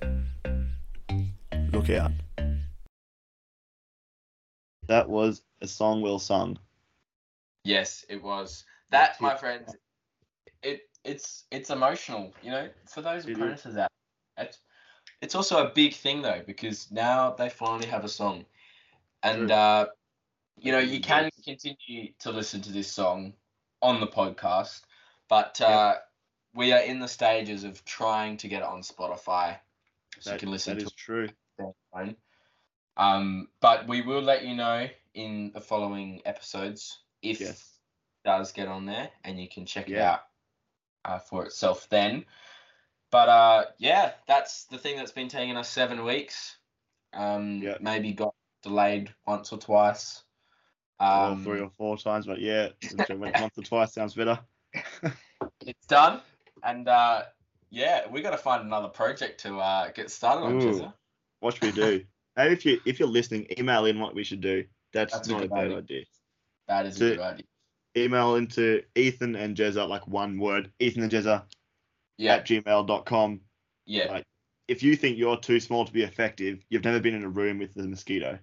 look 1.71 1.89
out. 1.89 2.11
That 4.85 5.09
was 5.09 5.41
a 5.59 5.67
song 5.67 6.03
well 6.03 6.19
sung. 6.19 6.59
Yes, 7.63 8.05
it 8.09 8.21
was. 8.21 8.63
That, 8.91 9.07
That's 9.07 9.21
my 9.21 9.35
friends, 9.35 9.75
it 10.61 10.87
it's 11.05 11.45
it's 11.51 11.69
emotional. 11.69 12.33
You 12.41 12.51
know, 12.51 12.69
for 12.89 13.01
those 13.01 13.25
It 13.27 13.33
apprentices 13.33 13.77
out, 13.77 13.89
it's 14.38 14.59
it's 15.21 15.35
also 15.35 15.65
a 15.65 15.69
big 15.69 15.93
thing 15.93 16.21
though 16.21 16.41
because 16.45 16.91
now 16.91 17.31
they 17.31 17.50
finally 17.50 17.88
have 17.88 18.03
a 18.03 18.09
song, 18.09 18.45
and 19.24 19.50
uh, 19.51 19.88
you 20.59 20.71
know 20.71 20.79
you 20.79 21.00
can 21.00 21.29
continue 21.43 22.12
to 22.19 22.31
listen 22.31 22.62
to 22.62 22.71
this 22.71 22.91
song 22.91 23.33
on 23.81 24.00
the 24.00 24.07
podcast, 24.07 24.81
but 25.29 25.62
uh, 25.62 25.95
we 26.53 26.74
are 26.74 26.81
in 26.81 27.00
the 27.00 27.07
stages 27.07 27.63
of 27.63 27.83
trying 27.85 28.38
to 28.38 28.47
get 28.47 28.62
it 28.62 28.67
on 28.67 28.81
Spotify, 28.81 29.57
so 30.19 30.33
you 30.33 30.39
can 30.39 30.51
listen 30.51 30.75
that 30.75 30.81
to 30.81 30.88
is 30.88 30.93
true. 30.93 31.29
Um, 32.97 33.50
but 33.59 33.88
we 33.88 34.01
will 34.01 34.21
let 34.21 34.45
you 34.45 34.55
know 34.55 34.88
in 35.13 35.51
the 35.53 35.59
following 35.59 36.21
episodes 36.25 37.00
if 37.21 37.41
Yes. 37.41 37.51
it 38.24 38.29
does 38.29 38.51
get 38.53 38.67
on 38.69 38.85
there, 38.85 39.09
and 39.24 39.39
you 39.39 39.50
can 39.50 39.65
check 39.65 39.89
it 39.89 39.97
out 39.97 40.21
uh, 41.05 41.19
for 41.19 41.45
itself 41.45 41.88
then. 41.89 42.25
But 43.12 43.29
uh, 43.29 43.65
yeah, 43.77 44.13
that's 44.27 44.65
the 44.65 44.77
thing 44.77 44.97
that's 44.97 45.12
been 45.12 45.29
taking 45.29 45.55
us 45.55 45.69
seven 45.69 46.03
weeks. 46.03 46.57
Um, 47.13 47.62
Yeah. 47.62 47.77
maybe 47.79 48.12
got 48.13 48.35
delayed 48.63 49.13
once 49.25 49.53
or 49.53 49.59
twice. 49.59 50.24
Um, 51.00 51.41
or 51.41 51.43
three 51.43 51.62
or 51.62 51.69
four 51.69 51.97
times, 51.97 52.25
but 52.25 52.39
yeah, 52.39 52.69
once 53.09 53.57
or 53.57 53.63
twice 53.63 53.93
sounds 53.93 54.15
better. 54.15 54.39
it's 55.62 55.85
done, 55.88 56.21
and 56.63 56.88
uh, 56.88 57.24
yeah, 57.69 58.07
we 58.09 58.21
got 58.21 58.31
to 58.31 58.38
find 58.38 58.63
another 58.65 58.88
project 58.88 59.41
to 59.41 59.57
uh, 59.59 59.91
get 59.91 60.09
started 60.09 60.45
on. 60.45 60.62
Ooh. 60.62 60.93
What 61.41 61.53
should 61.53 61.63
we 61.63 61.71
do? 61.71 62.05
Maybe 62.38 62.53
if 62.53 62.65
you 62.65 62.79
if 62.85 63.00
you're 63.00 63.09
listening, 63.09 63.47
email 63.57 63.85
in 63.85 64.00
what 64.00 64.15
we 64.15 64.24
should 64.24 64.41
do. 64.41 64.63
That's, 64.93 65.13
That's 65.13 65.27
not 65.27 65.43
a 65.43 65.50
bad 65.50 65.65
idea. 65.65 65.77
idea. 65.77 66.03
That 66.67 66.85
is 66.85 67.01
a 67.01 67.12
good 67.12 67.19
idea. 67.19 67.45
Email 67.97 68.35
into 68.35 68.83
Ethan 68.95 69.35
and 69.35 69.55
Jezza, 69.55 69.87
like 69.87 70.07
one 70.07 70.37
word, 70.37 70.71
Ethan 70.79 71.03
and 71.03 71.11
Jezza 71.11 71.43
Yeah, 72.17 72.35
at 72.35 72.45
gmail.com. 72.45 73.41
yeah. 73.85 74.11
like- 74.11 74.25
If 74.67 74.83
you 74.83 74.95
think 74.95 75.17
you're 75.17 75.37
too 75.37 75.59
small 75.59 75.85
to 75.85 75.93
be 75.93 76.03
effective, 76.03 76.63
you've 76.69 76.83
never 76.83 76.99
been 76.99 77.13
in 77.15 77.23
a 77.23 77.29
room 77.29 77.59
with 77.59 77.73
the 77.73 77.83
mosquito. 77.87 78.39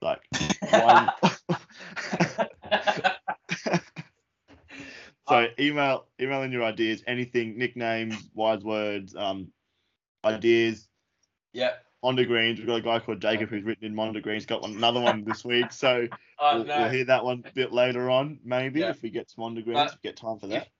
Like 0.00 0.20
one 0.70 1.10
So 5.28 5.46
email 5.60 6.06
email 6.20 6.42
in 6.42 6.52
your 6.52 6.64
ideas, 6.64 7.02
anything, 7.06 7.58
nicknames, 7.58 8.16
wise 8.34 8.62
words, 8.64 9.14
um, 9.14 9.48
ideas. 10.24 10.88
yeah. 11.52 11.72
Mondegreens, 12.02 12.58
we've 12.58 12.66
got 12.66 12.76
a 12.76 12.80
guy 12.80 12.98
called 13.00 13.20
Jacob 13.20 13.50
who's 13.50 13.64
written 13.64 13.84
in 13.84 13.92
Mondegreens, 13.94 14.46
got 14.46 14.62
one, 14.62 14.76
another 14.76 15.00
one 15.00 15.24
this 15.24 15.44
week, 15.44 15.72
so 15.72 16.06
Oh, 16.40 16.56
we'll, 16.56 16.64
no. 16.64 16.78
we'll 16.78 16.90
hear 16.90 17.04
that 17.04 17.24
one 17.24 17.42
a 17.46 17.52
bit 17.52 17.72
later 17.72 18.10
on, 18.10 18.38
maybe 18.44 18.80
Yeah. 18.80 18.90
if 18.90 19.02
we 19.02 19.10
get 19.10 19.30
some 19.30 19.54
we 19.54 19.62
get 20.02 20.16
time 20.16 20.38
for 20.38 20.46
that. 20.48 20.68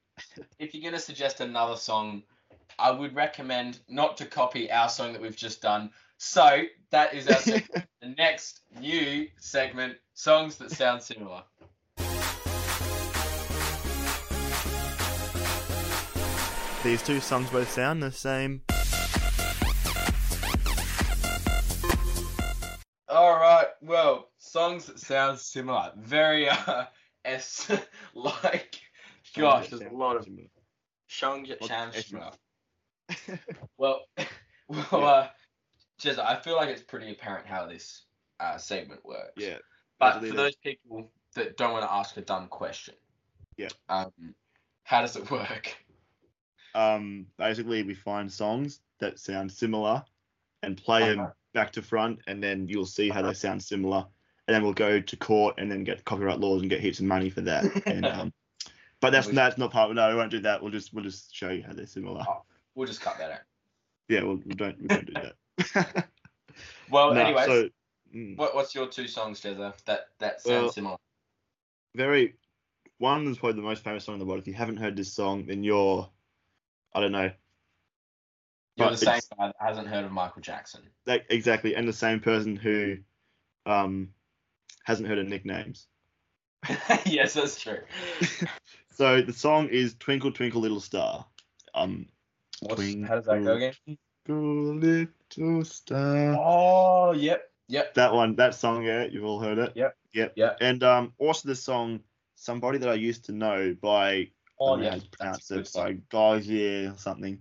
If 0.59 0.75
you're 0.75 0.83
gonna 0.83 0.99
suggest 0.99 1.41
another 1.41 1.77
song, 1.77 2.25
I 2.77 2.91
would 2.91 3.15
recommend 3.15 3.79
not 3.89 4.17
to 4.17 4.27
copy 4.27 4.69
our 4.69 4.89
song 4.89 5.13
that 5.13 5.23
we've 5.23 5.37
just 5.37 5.63
done. 5.63 5.91
So 6.17 6.63
that 6.91 7.15
is 7.15 7.29
our 7.29 7.41
the 8.03 8.15
next 8.17 8.63
new 8.81 9.29
segment: 9.39 9.97
songs 10.15 10.57
that 10.57 10.73
sound 10.73 11.01
similar. 11.03 11.45
These 16.83 17.03
two 17.03 17.21
songs 17.21 17.51
both 17.51 17.71
sound 17.71 18.03
the 18.03 18.11
same. 18.11 18.63
All 23.09 23.39
right. 23.39 23.67
Well, 23.83 24.28
songs 24.51 24.87
that 24.87 24.99
sound 24.99 25.39
similar. 25.39 25.93
Very 25.97 26.49
uh, 26.49 26.87
s 27.25 27.71
like. 28.15 28.81
Gosh, 29.37 29.69
there's 29.69 29.83
a 29.83 29.91
lot 29.91 30.17
of 30.17 30.27
songs 31.09 31.49
that 31.49 31.65
sound 31.65 31.95
similar. 31.95 32.31
Well, 33.79 34.01
well, 34.69 35.07
uh, 35.07 35.29
Jezza, 36.01 36.19
I 36.19 36.37
feel 36.41 36.57
like 36.57 36.69
it's 36.69 36.83
pretty 36.83 37.13
apparent 37.13 37.47
how 37.47 37.67
this 37.67 38.05
uh, 38.41 38.59
segment 38.59 39.05
works. 39.05 39.33
yeah, 39.37 39.59
But 40.01 40.21
for 40.21 40.35
those 40.35 40.57
people 40.57 41.13
that 41.35 41.57
don't 41.57 41.73
want 41.73 41.85
to 41.85 41.93
ask 41.93 42.17
a 42.17 42.23
dumb 42.23 42.49
question, 42.49 42.95
Yeah. 43.57 43.69
um, 43.89 44.13
how 44.83 45.01
does 45.03 45.17
it 45.17 45.31
work? 45.31 45.77
um, 46.75 47.27
basically 47.39 47.83
we 47.83 47.95
find 47.95 48.31
songs 48.33 48.81
that 49.01 49.19
sound 49.19 49.51
similar 49.51 50.05
and 50.63 50.77
play 50.77 51.09
them 51.09 51.21
Uh-huh. 51.21 51.31
back 51.55 51.73
to 51.73 51.83
front, 51.83 52.21
and 52.27 52.43
then 52.43 52.69
you'll 52.69 52.85
see 52.87 53.09
how 53.09 53.23
they 53.23 53.35
sound 53.35 53.63
similar, 53.63 54.07
and 54.49 54.55
then 54.55 54.63
we'll 54.63 54.73
go 54.73 54.99
to 54.99 55.17
court 55.17 55.57
and 55.59 55.71
then 55.71 55.85
get 55.85 56.05
copyright 56.07 56.41
laws 56.41 56.63
and 56.63 56.71
get 56.71 56.81
heaps 56.81 57.01
of 57.01 57.05
money 57.05 57.29
for 57.29 57.43
that. 57.43 57.65
and 57.87 58.07
um, 58.07 58.33
but 59.01 59.11
that's 59.11 59.29
that's 59.29 59.59
not 59.59 59.71
part. 59.71 59.91
Of, 59.91 59.97
No, 59.97 60.09
we 60.09 60.17
won't 60.17 60.31
do 60.31 60.41
that. 60.41 60.63
We'll 60.63 60.73
just 60.73 60.93
we'll 60.93 61.05
just 61.05 61.35
show 61.35 61.51
you 61.51 61.63
how 61.63 61.75
they're 61.75 61.87
similar. 61.87 62.25
Oh. 62.27 62.43
We'll 62.75 62.87
just 62.87 63.01
cut 63.01 63.19
that 63.19 63.31
out. 63.31 63.41
Yeah, 64.09 64.23
we'll, 64.23 64.41
we 64.45 64.55
don't 64.55 64.81
we 64.81 64.89
don't 64.89 65.07
do 65.07 65.13
that. 65.15 66.09
Well, 66.91 67.15
No, 67.15 67.21
anyways, 67.21 67.47
so 67.47 67.69
mm, 68.13 68.37
what, 68.37 68.55
what's 68.55 68.75
your 68.75 68.89
two 68.89 69.07
songs, 69.07 69.41
Jezza, 69.41 69.75
that 69.85 70.09
that 70.19 70.41
sound 70.41 70.63
Well- 70.63 70.73
similar? 70.73 70.97
very 71.95 72.35
one 72.99 73.27
is 73.27 73.39
probably 73.39 73.61
the 73.61 73.67
most 73.67 73.85
famous 73.85 74.05
song 74.05 74.15
in 74.15 74.19
the 74.19 74.25
world. 74.27 74.41
If 74.41 74.49
you 74.49 74.55
haven't 74.55 74.79
heard 74.79 74.97
this 74.97 75.13
song, 75.13 75.47
then 75.47 75.63
you're 75.63 76.09
I 76.95 77.01
don't 77.01 77.13
know. 77.13 77.31
You're 78.77 78.89
But 78.89 78.91
the 78.91 78.97
same 78.97 79.21
guy 79.39 79.47
that 79.49 79.57
hasn't 79.61 79.89
heard 79.89 80.05
of 80.05 80.13
Michael 80.13 80.41
Jackson. 80.41 80.83
That, 81.05 81.25
exactly, 81.29 81.77
and 81.77 81.87
the 81.87 81.93
same 81.93 82.21
person 82.21 82.57
who 82.57 82.97
um 83.67 84.09
hasn't 84.89 85.07
heard 85.07 85.19
of 85.19 85.29
nicknames. 85.29 85.87
yes, 87.07 87.35
that's 87.35 87.61
true. 87.61 87.79
So 88.91 89.23
the 89.23 89.33
song 89.33 89.69
is 89.69 89.95
Twinkle 90.01 90.33
Twinkle 90.33 90.61
Little 90.61 90.81
Star. 90.81 91.25
Um, 91.73 92.09
What's, 92.59 92.81
Twinkle, 92.83 93.07
how 93.07 93.15
does 93.15 93.27
that 93.27 93.45
go 93.45 93.55
again? 93.55 93.73
Twinkle 94.27 94.75
Little 94.75 95.65
Star. 95.65 96.37
Oh, 96.37 97.13
yep, 97.13 97.49
yep. 97.69 97.95
That 97.95 98.13
one, 98.13 98.35
that 98.37 98.57
song, 98.57 98.83
yeah, 98.83 99.05
you've 99.05 99.23
all 99.25 99.39
heard 99.39 99.59
it. 99.59 99.73
Yep. 99.77 99.97
Yep. 100.15 100.33
Yep. 100.35 100.59
And 100.61 100.83
um, 100.83 101.13
also 101.19 101.47
the 101.47 101.55
song 101.55 102.01
"Somebody 102.35 102.79
That 102.79 102.89
I 102.89 102.95
Used 102.95 103.27
to 103.27 103.33
Know" 103.33 103.77
by 103.81 104.31
Oh, 104.59 104.75
I 104.75 104.77
know 104.79 104.83
yeah. 104.83 104.95
to 104.97 105.09
pronounce 105.13 105.51
it 105.53 105.71
by 105.73 105.93
Gauzier 106.11 106.91
or 106.93 106.99
something. 106.99 107.39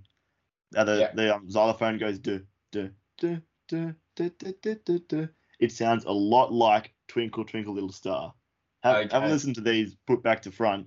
Uh, 0.75 0.83
the 0.83 0.99
Yeah. 0.99 1.11
the 1.15 1.35
um, 1.35 1.49
xylophone 1.49 1.97
goes 1.97 2.19
do 2.19 2.45
do 2.71 2.91
do 3.17 3.41
do 3.67 3.95
do 4.15 4.29
do 4.29 4.75
do 4.85 4.99
do. 4.99 5.29
It 5.59 5.71
sounds 5.71 6.05
a 6.05 6.11
lot 6.11 6.53
like 6.53 6.93
Twinkle 7.17 7.45
Twinkle 7.45 7.73
Little 7.73 7.91
Star. 7.91 8.31
Have, 8.83 9.11
have 9.11 9.23
a 9.23 9.27
listen 9.27 9.51
to 9.55 9.61
these 9.61 9.95
put 10.05 10.21
back 10.21 10.43
to 10.43 10.51
front. 10.51 10.85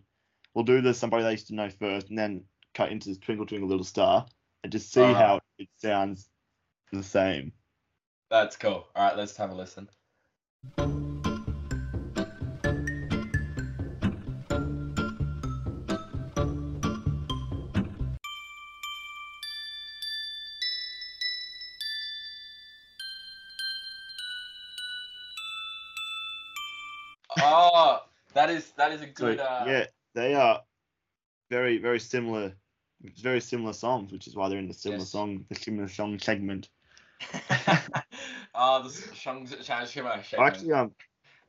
We'll 0.55 0.65
do 0.65 0.81
the 0.81 0.95
somebody 0.95 1.25
they 1.25 1.33
used 1.33 1.49
to 1.49 1.57
know 1.57 1.69
first, 1.69 2.09
and 2.09 2.17
then 2.17 2.45
cut 2.73 2.93
into 2.93 3.19
Twinkle 3.19 3.47
Twinkle 3.47 3.69
Little 3.69 3.85
Star, 3.85 4.27
and 4.63 4.71
just 4.71 4.93
see 4.93 5.01
how 5.01 5.41
it 5.59 5.69
sounds 5.77 6.31
the 6.93 7.03
same. 7.03 7.53
That's 8.31 8.57
cool. 8.57 8.87
All 8.95 9.09
right, 9.09 9.17
let's 9.17 9.37
have 9.39 9.51
a 9.51 9.55
listen. 9.55 9.89
That 28.91 28.95
is 28.95 29.01
that 29.01 29.09
a 29.09 29.13
So 29.19 29.27
good. 29.27 29.39
uh, 29.41 29.65
yeah, 29.67 29.87
they 30.15 30.35
are 30.35 30.63
very 31.51 31.79
very 31.79 32.01
similar. 32.01 32.53
Very 33.23 33.41
similar 33.41 33.73
songs, 33.73 34.13
which 34.13 34.27
is 34.27 34.37
why 34.37 34.51
they're 34.51 34.59
in 34.59 34.69
the 34.69 34.75
similar 34.75 35.01
Yes. 35.01 35.11
song, 35.11 35.47
the 35.49 35.55
similar 35.55 35.89
song 35.89 36.19
segment. 36.19 36.69
oh, 38.55 38.83
the 38.83 39.15
Shang 39.15 39.47
Shang 39.63 39.87
Shimmer. 39.87 40.23
Actually, 40.39 40.73
um, 40.73 40.93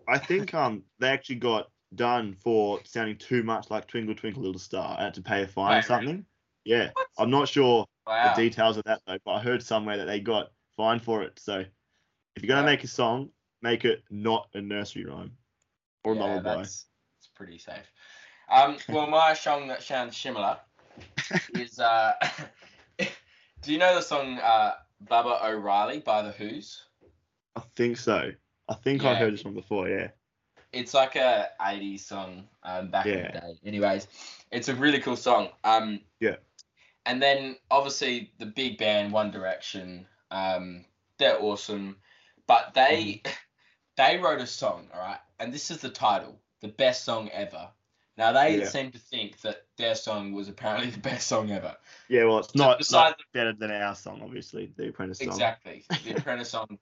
I 0.07 0.17
think 0.17 0.53
um 0.53 0.83
they 0.99 1.09
actually 1.09 1.35
got 1.35 1.69
done 1.95 2.37
for 2.41 2.79
sounding 2.85 3.17
too 3.17 3.43
much 3.43 3.69
like 3.69 3.87
Twinkle 3.87 4.15
Twinkle 4.15 4.43
Little 4.43 4.59
Star. 4.59 4.97
I 4.97 5.03
had 5.03 5.13
to 5.15 5.21
pay 5.21 5.43
a 5.43 5.47
fine 5.47 5.71
or 5.71 5.75
Wait, 5.75 5.89
really? 5.89 6.05
something. 6.05 6.25
Yeah, 6.63 6.91
What? 6.93 7.07
I'm 7.17 7.29
not 7.29 7.49
sure 7.49 7.85
wow. 8.07 8.33
the 8.33 8.41
details 8.41 8.77
of 8.77 8.85
that 8.85 9.01
though, 9.05 9.17
but 9.25 9.31
I 9.31 9.39
heard 9.41 9.61
somewhere 9.61 9.97
that 9.97 10.05
they 10.05 10.21
got 10.21 10.51
fined 10.77 11.03
for 11.03 11.21
it. 11.23 11.37
So 11.39 11.65
if 12.35 12.43
you're 12.43 12.47
gonna 12.47 12.61
Wow. 12.61 12.65
make 12.71 12.83
a 12.85 12.87
song, 12.87 13.29
make 13.61 13.83
it 13.83 14.03
not 14.09 14.47
a 14.53 14.61
nursery 14.61 15.03
rhyme 15.05 15.33
or 16.05 16.15
yeah, 16.15 16.21
lullaby. 16.21 16.55
that's 16.61 16.85
pretty 17.41 17.57
safe. 17.57 17.91
Um, 18.51 18.77
well, 18.87 19.07
my 19.07 19.33
song 19.33 19.67
that 19.69 19.81
sounds 19.81 20.15
similar 20.15 20.59
is. 21.55 21.79
Uh, 21.79 22.13
do 22.99 23.73
you 23.73 23.79
know 23.79 23.95
the 23.95 24.01
song 24.01 24.37
uh, 24.37 24.73
Baba 25.09 25.43
O'Riley 25.43 25.99
by 26.01 26.21
The 26.21 26.31
Who's? 26.31 26.83
I 27.55 27.63
think 27.75 27.97
so. 27.97 28.31
I 28.69 28.73
think 28.75 29.03
I 29.03 29.15
heard 29.15 29.33
this 29.33 29.43
one 29.43 29.55
before. 29.55 29.89
Yeah. 29.89 30.09
It's 30.71 30.93
like 30.93 31.15
a 31.15 31.49
80s 31.59 32.01
song 32.01 32.43
um, 32.61 32.91
back 32.91 33.07
in 33.07 33.23
the 33.23 33.39
day. 33.39 33.59
Anyways, 33.65 34.07
it's 34.51 34.69
a 34.69 34.75
really 34.75 34.99
cool 34.99 35.17
song. 35.17 35.49
Um, 35.63 36.01
Yeah. 36.19 36.35
And 37.07 37.19
then 37.19 37.55
obviously 37.71 38.31
the 38.37 38.45
big 38.45 38.77
band 38.77 39.11
One 39.11 39.31
Direction, 39.31 40.05
um, 40.29 40.85
they're 41.17 41.41
awesome, 41.41 41.97
but 42.45 42.75
they 42.75 43.21
Mm-hmm. 43.25 43.31
they 43.97 44.17
wrote 44.19 44.41
a 44.41 44.47
song, 44.47 44.89
all 44.93 45.01
right, 45.01 45.19
and 45.39 45.51
this 45.51 45.71
is 45.71 45.79
the 45.79 45.89
title, 45.89 46.39
the 46.61 46.69
best 46.69 47.03
song 47.03 47.29
ever. 47.29 47.69
Now 48.17 48.31
they 48.31 48.59
Yeah. 48.59 48.65
seem 48.65 48.91
to 48.91 48.99
think 48.99 49.41
that 49.41 49.65
their 49.77 49.95
song 49.95 50.33
was 50.33 50.47
apparently 50.47 50.89
the 50.91 50.99
best 50.99 51.27
song 51.27 51.51
ever. 51.51 51.75
Yeah, 52.07 52.25
well, 52.25 52.39
it's 52.39 52.53
So 52.53 52.63
not, 52.63 52.91
not 52.91 53.19
better 53.33 53.53
than 53.53 53.71
our 53.71 53.95
song, 53.95 54.21
obviously, 54.23 54.71
the 54.75 54.89
Apprentice 54.89 55.19
song. 55.19 55.27
Exactly. 55.29 55.85
The 56.03 56.17
Apprentice 56.17 56.49
song. 56.49 56.77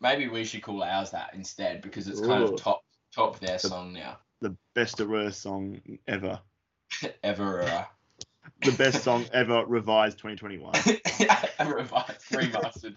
Maybe 0.00 0.28
we 0.28 0.44
should 0.44 0.62
call 0.62 0.82
ours 0.82 1.10
that 1.10 1.34
instead 1.34 1.82
because 1.82 2.08
it's 2.08 2.20
kind 2.20 2.42
Ooh. 2.42 2.54
of 2.54 2.56
top 2.56 2.82
top 3.14 3.38
their 3.40 3.58
song 3.58 3.92
now. 3.92 4.18
The 4.40 4.56
best 4.74 5.00
of 5.00 5.08
worst 5.08 5.42
song 5.42 5.80
ever. 6.08 6.40
Ever. 7.22 7.62
Uh, 7.62 7.84
The 8.62 8.72
best 8.72 9.04
song 9.04 9.24
ever 9.32 9.64
revised 9.66 10.18
2021. 10.18 10.72
revised, 11.68 12.30
remastered. 12.32 12.96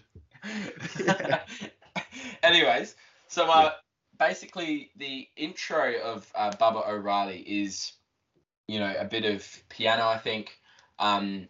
Anyways, 2.42 2.96
so 3.28 3.48
uh, 3.50 3.72
basically 4.18 4.90
the 4.96 5.28
intro 5.36 5.94
of 6.00 6.30
uh, 6.34 6.54
Baba 6.56 6.88
O'Riley 6.88 7.40
is, 7.40 7.92
you 8.68 8.78
know, 8.78 8.94
a 8.98 9.04
bit 9.04 9.24
of 9.24 9.46
piano. 9.68 10.06
I 10.06 10.18
think 10.18 10.58
um, 10.98 11.48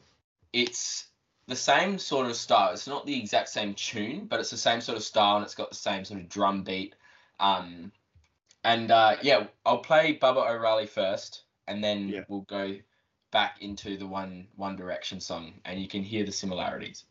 it's 0.53 1.07
the 1.46 1.57
same 1.57 1.98
sort 1.98 2.27
of 2.27 2.37
style. 2.37 2.72
It's 2.72 2.87
not 2.87 3.07
the 3.07 3.18
exact 3.18 3.48
same 3.48 3.74
tune, 3.74 4.27
but 4.27 4.40
it's 4.40 4.50
the 4.50 4.57
same 4.57 4.81
sort 4.81 4.96
of 4.96 5.05
style, 5.05 5.37
and 5.37 5.44
it's 5.44 5.55
got 5.55 5.70
the 5.70 5.77
same 5.77 6.05
sort 6.05 6.20
of 6.20 6.29
drum 6.29 6.62
beat. 6.62 6.94
Um, 7.38 7.92
and 8.64 8.90
uh, 8.90 9.16
yeah, 9.22 9.46
I'll 9.66 9.79
play 9.79 10.12
Baba 10.12 10.40
O'Riley 10.40 10.87
first, 10.87 11.42
and 11.68 11.85
then 11.85 12.09
Yeah. 12.09 12.20
we'll 12.29 12.42
go 12.42 12.77
back 13.31 13.61
into 13.61 13.96
the 13.96 14.07
One 14.07 14.46
One 14.57 14.77
Direction 14.77 15.20
song, 15.20 15.55
and 15.64 15.81
you 15.81 15.88
can 15.88 16.03
hear 16.03 16.24
the 16.24 16.33
similarities. 16.33 17.05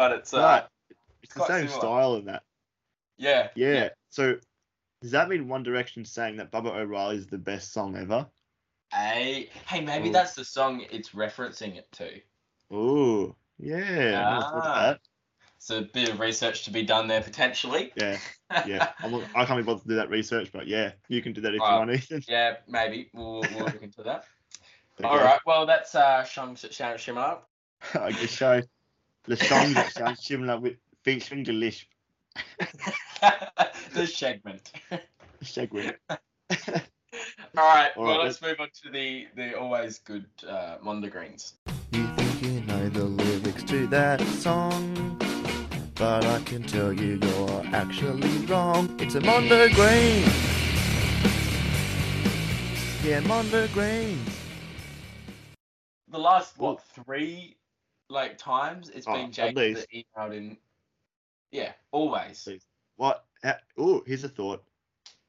But 0.00 0.12
it's 0.12 0.32
uh, 0.32 0.38
Right. 0.38 0.64
It's 1.22 1.34
the 1.34 1.46
same 1.46 1.68
similar. 1.68 1.78
style 1.78 2.14
in 2.14 2.24
that. 2.24 2.42
yeah, 3.18 3.48
Yeah. 3.54 3.90
So 4.08 4.36
does 5.02 5.10
that 5.10 5.28
mean 5.28 5.46
One 5.46 5.62
Direction 5.62 6.06
saying 6.06 6.38
that 6.38 6.50
Baba 6.50 6.70
O'Riley 6.70 7.16
is 7.16 7.26
the 7.26 7.36
best 7.36 7.74
song 7.74 7.98
ever? 7.98 8.26
Hey, 8.94 9.50
hey, 9.66 9.82
maybe 9.82 10.08
Ooh. 10.08 10.12
that's 10.12 10.32
the 10.32 10.44
song 10.46 10.86
it's 10.90 11.10
referencing 11.10 11.76
it 11.76 11.92
to. 11.92 12.18
Ooh. 12.74 13.36
Yeah. 13.58 13.76
I 13.76 14.30
never 14.30 14.42
thought 14.42 14.54
of 14.54 14.62
Ah. 14.64 14.96
So 15.58 15.78
a 15.80 15.82
bit 15.82 16.08
of 16.08 16.18
research 16.18 16.64
to 16.64 16.70
be 16.70 16.82
done 16.82 17.06
there 17.06 17.20
potentially. 17.20 17.92
Yeah. 17.94 18.16
Yeah. 18.66 18.88
I'm 19.00 19.10
not, 19.10 19.24
I 19.34 19.44
can't 19.44 19.58
be 19.58 19.64
bothered 19.64 19.82
to 19.82 19.88
do 19.88 19.96
that 19.96 20.08
research, 20.08 20.50
but 20.50 20.66
yeah, 20.66 20.92
you 21.08 21.20
can 21.20 21.34
do 21.34 21.42
that 21.42 21.52
if 21.52 21.56
you 21.56 21.60
want, 21.60 21.90
Ethan. 21.90 22.24
yeah, 22.26 22.56
maybe 22.66 23.10
we'll 23.12 23.42
we'll 23.42 23.66
look 23.66 23.82
into 23.82 24.02
that. 24.04 24.24
All 25.04 25.18
right. 25.18 25.40
Well, 25.44 25.66
that's 25.66 25.94
uh, 25.94 26.24
Shang 26.24 26.56
Shimmer. 26.56 27.36
I 27.94 28.12
guess 28.12 28.30
so. 28.30 28.62
The 29.24 29.36
song 29.36 29.74
that 29.74 29.92
sounds 29.92 30.24
similar 30.24 30.58
with 30.58 30.76
featuring 31.04 31.44
the 31.44 31.52
lisp 31.52 31.86
the 33.94 34.06
segment. 34.06 34.72
segment. 35.42 35.96
All 36.10 36.16
right. 37.56 37.90
All 37.96 38.04
well, 38.04 38.16
right, 38.18 38.24
let's 38.24 38.40
move 38.40 38.60
on 38.60 38.68
to 38.82 38.90
the 38.90 39.26
the 39.36 39.58
always 39.58 39.98
good 39.98 40.26
uh, 40.46 40.78
Mondegreens. 40.82 41.54
You 41.92 42.06
think 42.16 42.42
you 42.42 42.60
know 42.62 42.88
the 42.88 43.04
lyrics 43.04 43.62
to 43.64 43.86
that 43.88 44.20
song, 44.20 45.16
but 45.94 46.24
I 46.24 46.40
can 46.42 46.62
tell 46.62 46.92
you 46.92 47.18
you're 47.20 47.62
actually 47.72 48.46
wrong. 48.46 48.96
It's 49.00 49.14
a 49.16 49.20
Mondegreen. 49.20 50.24
Yeah, 53.04 53.20
Mondo 53.20 53.66
Green. 53.68 54.18
The 56.08 56.18
last 56.18 56.58
what 56.58 56.82
three 56.82 57.56
like 58.10 58.36
times 58.38 58.90
it's 58.90 59.06
Oh, 59.08 59.12
been 59.14 59.54
least. 59.54 59.86
that 59.88 60.04
emailed 60.18 60.36
in. 60.36 60.56
Yeah, 61.52 61.72
always 61.90 62.46
What? 62.96 63.24
Oh, 63.78 64.02
here's 64.06 64.24
a 64.24 64.28
thought. 64.28 64.62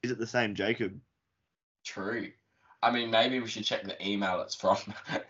Is 0.04 0.12
it 0.12 0.18
the 0.20 0.28
same 0.28 0.56
Jacob? 0.56 1.00
true. 1.84 2.32
I 2.84 2.92
mean, 2.92 3.10
maybe 3.12 3.40
we 3.40 3.48
should 3.48 3.64
check 3.64 3.84
the 3.84 4.08
email 4.08 4.42
it's 4.42 4.56
from. 4.56 4.78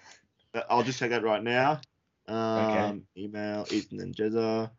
Uh, 0.53 0.63
I'll 0.69 0.83
just 0.83 0.99
check 0.99 1.11
that 1.11 1.23
right 1.23 1.41
now. 1.41 1.79
Um, 2.27 2.35
Okay. 2.35 3.01
Email 3.15 3.65
Ethan 3.71 4.01
and 4.01 4.13
Jezza. 4.13 4.69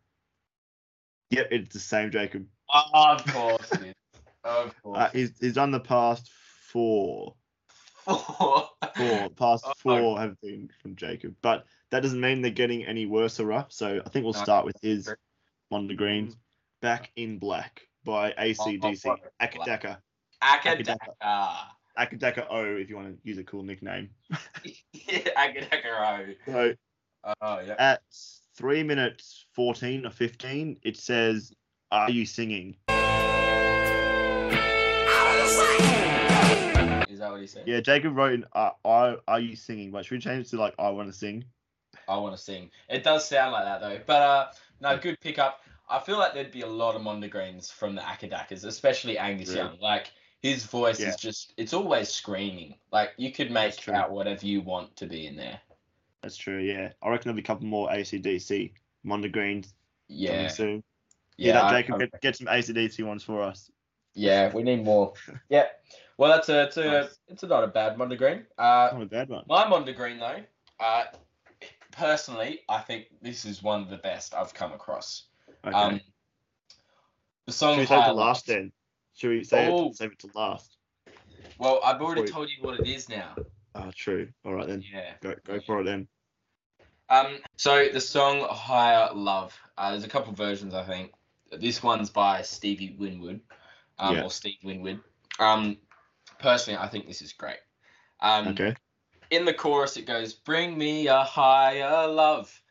Yep, 1.31 1.47
it's 1.49 1.73
the 1.73 1.79
same 1.79 2.11
Jacob. 2.11 2.45
oh, 2.71 2.83
of 2.93 3.25
course 3.25 3.71
it 3.71 3.81
is. 3.87 3.93
Of 4.43 4.75
course. 4.83 4.99
Uh, 4.99 5.09
he's 5.13 5.31
he's 5.39 5.53
done 5.55 5.71
the 5.71 5.79
past 5.79 6.29
four. 6.69 7.33
Four. 8.05 8.69
Four 8.95 9.29
past 9.31 9.63
Oh, 9.65 9.73
four 9.79 10.19
have 10.19 10.39
been 10.41 10.69
from 10.81 10.95
Jacob, 10.95 11.35
but 11.41 11.65
that 11.93 12.01
doesn't 12.01 12.19
mean 12.19 12.41
they're 12.41 12.49
getting 12.49 12.83
any 12.83 13.05
worse 13.05 13.39
or 13.39 13.45
rough. 13.45 13.71
So 13.71 14.01
I 14.03 14.09
think 14.09 14.23
we'll 14.23 14.33
start 14.33 14.65
with 14.65 14.75
his 14.81 15.05
true. 15.05 15.15
Mondegreen, 15.71 16.33
Back 16.81 17.11
in 17.15 17.37
Black 17.37 17.81
by 18.03 18.31
ACDC. 18.31 19.05
oh, 19.05 19.17
Akadaka. 19.39 19.97
Akadaka. 20.41 20.97
Akadaka 21.95 22.47
O, 22.49 22.65
if 22.77 22.89
you 22.89 22.95
want 22.95 23.09
to 23.09 23.17
use 23.23 23.37
a 23.37 23.43
cool 23.43 23.61
nickname. 23.61 24.09
yeah, 24.91 25.19
Akadaka. 25.37 26.35
So 26.47 26.73
Oh, 27.41 27.59
yeah. 27.59 27.75
at 27.77 28.01
three 28.57 28.81
minutes 28.81 29.45
fourteen 29.53 30.07
or 30.07 30.09
fifteen, 30.09 30.77
it 30.81 30.97
says, 30.97 31.53
"Are 31.91 32.09
you 32.09 32.25
singing?" 32.25 32.75
Is 37.07 37.19
that 37.19 37.29
what 37.31 37.39
he 37.39 37.45
said? 37.47 37.67
Yeah, 37.67 37.79
Jacob 37.81 38.17
wrote 38.17 38.33
in, 38.33 38.45
uh, 38.53 38.71
"Are 38.83 39.17
are 39.27 39.39
you 39.39 39.55
singing?" 39.55 39.91
But 39.91 40.05
should 40.05 40.15
we 40.15 40.19
change 40.21 40.47
it 40.47 40.49
to 40.49 40.57
like, 40.57 40.73
"I 40.79 40.89
want 40.89 41.07
to 41.07 41.13
sing"? 41.17 41.45
I 42.07 42.17
want 42.17 42.35
to 42.35 42.41
sing. 42.41 42.69
It 42.89 43.03
does 43.03 43.27
sound 43.27 43.51
like 43.53 43.65
that 43.65 43.81
though. 43.81 43.99
But 44.05 44.21
uh, 44.21 44.47
no, 44.81 44.97
good 44.97 45.19
pickup. 45.19 45.61
I 45.89 45.99
feel 45.99 46.17
like 46.17 46.33
there'd 46.33 46.51
be 46.51 46.61
a 46.61 46.67
lot 46.67 46.95
of 46.95 47.01
Mondegreens 47.01 47.71
from 47.71 47.95
the 47.95 48.01
Akadakas, 48.01 48.65
especially 48.65 49.17
Angus 49.17 49.49
Yeah. 49.49 49.63
Young. 49.65 49.79
Like 49.79 50.11
his 50.41 50.65
voice 50.65 50.99
Yeah. 50.99 51.09
is 51.09 51.15
just, 51.17 51.53
it's 51.57 51.73
always 51.73 52.09
screaming. 52.09 52.75
Like 52.91 53.11
you 53.17 53.31
could 53.31 53.51
make 53.51 53.87
out 53.89 54.11
whatever 54.11 54.45
you 54.45 54.61
want 54.61 54.95
to 54.97 55.05
be 55.05 55.27
in 55.27 55.35
there. 55.35 55.59
That's 56.21 56.37
true. 56.37 56.59
Yeah, 56.59 56.93
I 57.01 57.09
reckon 57.09 57.25
there'll 57.25 57.35
be 57.35 57.41
a 57.41 57.45
couple 57.45 57.65
more 57.67 57.89
ACDC 57.89 58.71
Mondegreens 59.05 59.73
Yeah. 60.07 60.31
coming 60.35 60.49
soon. 60.49 60.83
Yeah. 61.37 61.53
Yeah, 61.65 61.71
Jacob 61.81 61.99
get, 61.99 62.21
get 62.21 62.35
some 62.37 62.47
ACDC 62.47 63.05
ones 63.05 63.23
for 63.23 63.41
us. 63.41 63.69
yeah, 64.13 64.51
we 64.53 64.63
need 64.63 64.83
more. 64.83 65.13
yeah. 65.49 65.65
Well, 66.17 66.31
that's 66.31 66.47
a, 66.49 66.63
it's 66.63 66.77
a, 66.77 66.83
Nice. 66.85 67.17
it's 67.27 67.43
a 67.43 67.47
not 67.47 67.63
a 67.63 67.67
bad 67.67 67.97
Mondegreen. 67.97 68.45
Uh, 68.57 68.89
Not 68.93 69.01
a 69.01 69.05
bad 69.07 69.29
one. 69.29 69.43
My 69.49 69.65
Mondegreen 69.65 70.19
though, 70.19 70.43
uh, 70.79 71.05
personally, 71.93 72.61
I 72.69 72.79
think 72.79 73.05
this 73.21 73.45
is 73.45 73.63
one 73.63 73.81
of 73.81 73.89
the 73.89 73.97
best 73.97 74.33
I've 74.33 74.53
come 74.53 74.73
across. 74.73 75.27
Okay. 75.65 75.75
Um, 75.75 76.01
the 77.45 77.53
song 77.53 77.73
Should 77.75 77.79
we 77.81 77.85
save 77.87 78.03
it 78.03 78.05
to 78.07 78.13
last 78.13 78.47
then? 78.47 78.71
Should 79.15 79.29
we 79.29 79.43
save, 79.43 79.69
Oh. 79.69 79.89
it, 79.89 79.95
save 79.95 80.11
it 80.11 80.19
to 80.19 80.29
last? 80.35 80.77
Well, 81.57 81.79
I've 81.83 82.01
already 82.01 82.29
told 82.29 82.49
you 82.49 82.63
what 82.63 82.79
it 82.79 82.87
is 82.87 83.09
now. 83.09 83.35
Oh, 83.75 83.91
true. 83.95 84.29
All 84.45 84.53
right 84.53 84.67
then. 84.67 84.83
Yeah. 84.91 85.13
Go 85.21 85.35
go 85.43 85.59
for 85.61 85.81
it 85.81 85.85
then. 85.85 86.07
Um. 87.09 87.37
So 87.57 87.89
the 87.89 88.01
song 88.01 88.47
Higher 88.49 89.09
Love. 89.13 89.57
Uh, 89.77 89.91
there's 89.91 90.03
a 90.03 90.09
couple 90.09 90.33
versions, 90.33 90.73
I 90.73 90.83
think. 90.83 91.11
This 91.51 91.83
one's 91.83 92.09
by 92.09 92.41
Stevie 92.41 92.95
Winwood, 92.97 93.41
um, 93.99 94.15
Yeah. 94.15 94.23
or 94.23 94.31
Steve 94.31 94.57
Winwood. 94.63 95.01
Um, 95.39 95.77
personally, 96.39 96.79
I 96.79 96.87
think 96.87 97.07
this 97.07 97.21
is 97.21 97.33
great. 97.33 97.59
Um, 98.19 98.49
Okay. 98.49 98.75
In 99.33 99.45
the 99.45 99.53
chorus 99.53 99.97
it 99.97 100.05
goes 100.05 100.31
bring 100.33 100.77
me 100.77 101.07
a 101.07 101.23
higher 101.23 102.07
love 102.07 102.61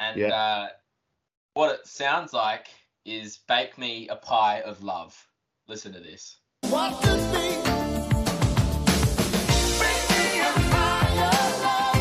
and 0.00 0.18
Yeah. 0.18 0.34
uh, 0.34 0.68
what 1.54 1.72
it 1.72 1.86
sounds 1.86 2.32
like 2.32 2.66
is 3.04 3.38
bake 3.46 3.78
me 3.78 4.08
a 4.08 4.16
pie 4.16 4.60
of 4.62 4.82
love 4.82 5.16
listen 5.68 5.92
to 5.92 6.00
this 6.00 6.38
What 6.68 7.00
could 7.02 7.20
be? 7.32 7.38
Bring 9.78 10.02
me 10.10 10.40
a 10.40 10.50
higher 10.74 11.30
love. 11.64 12.00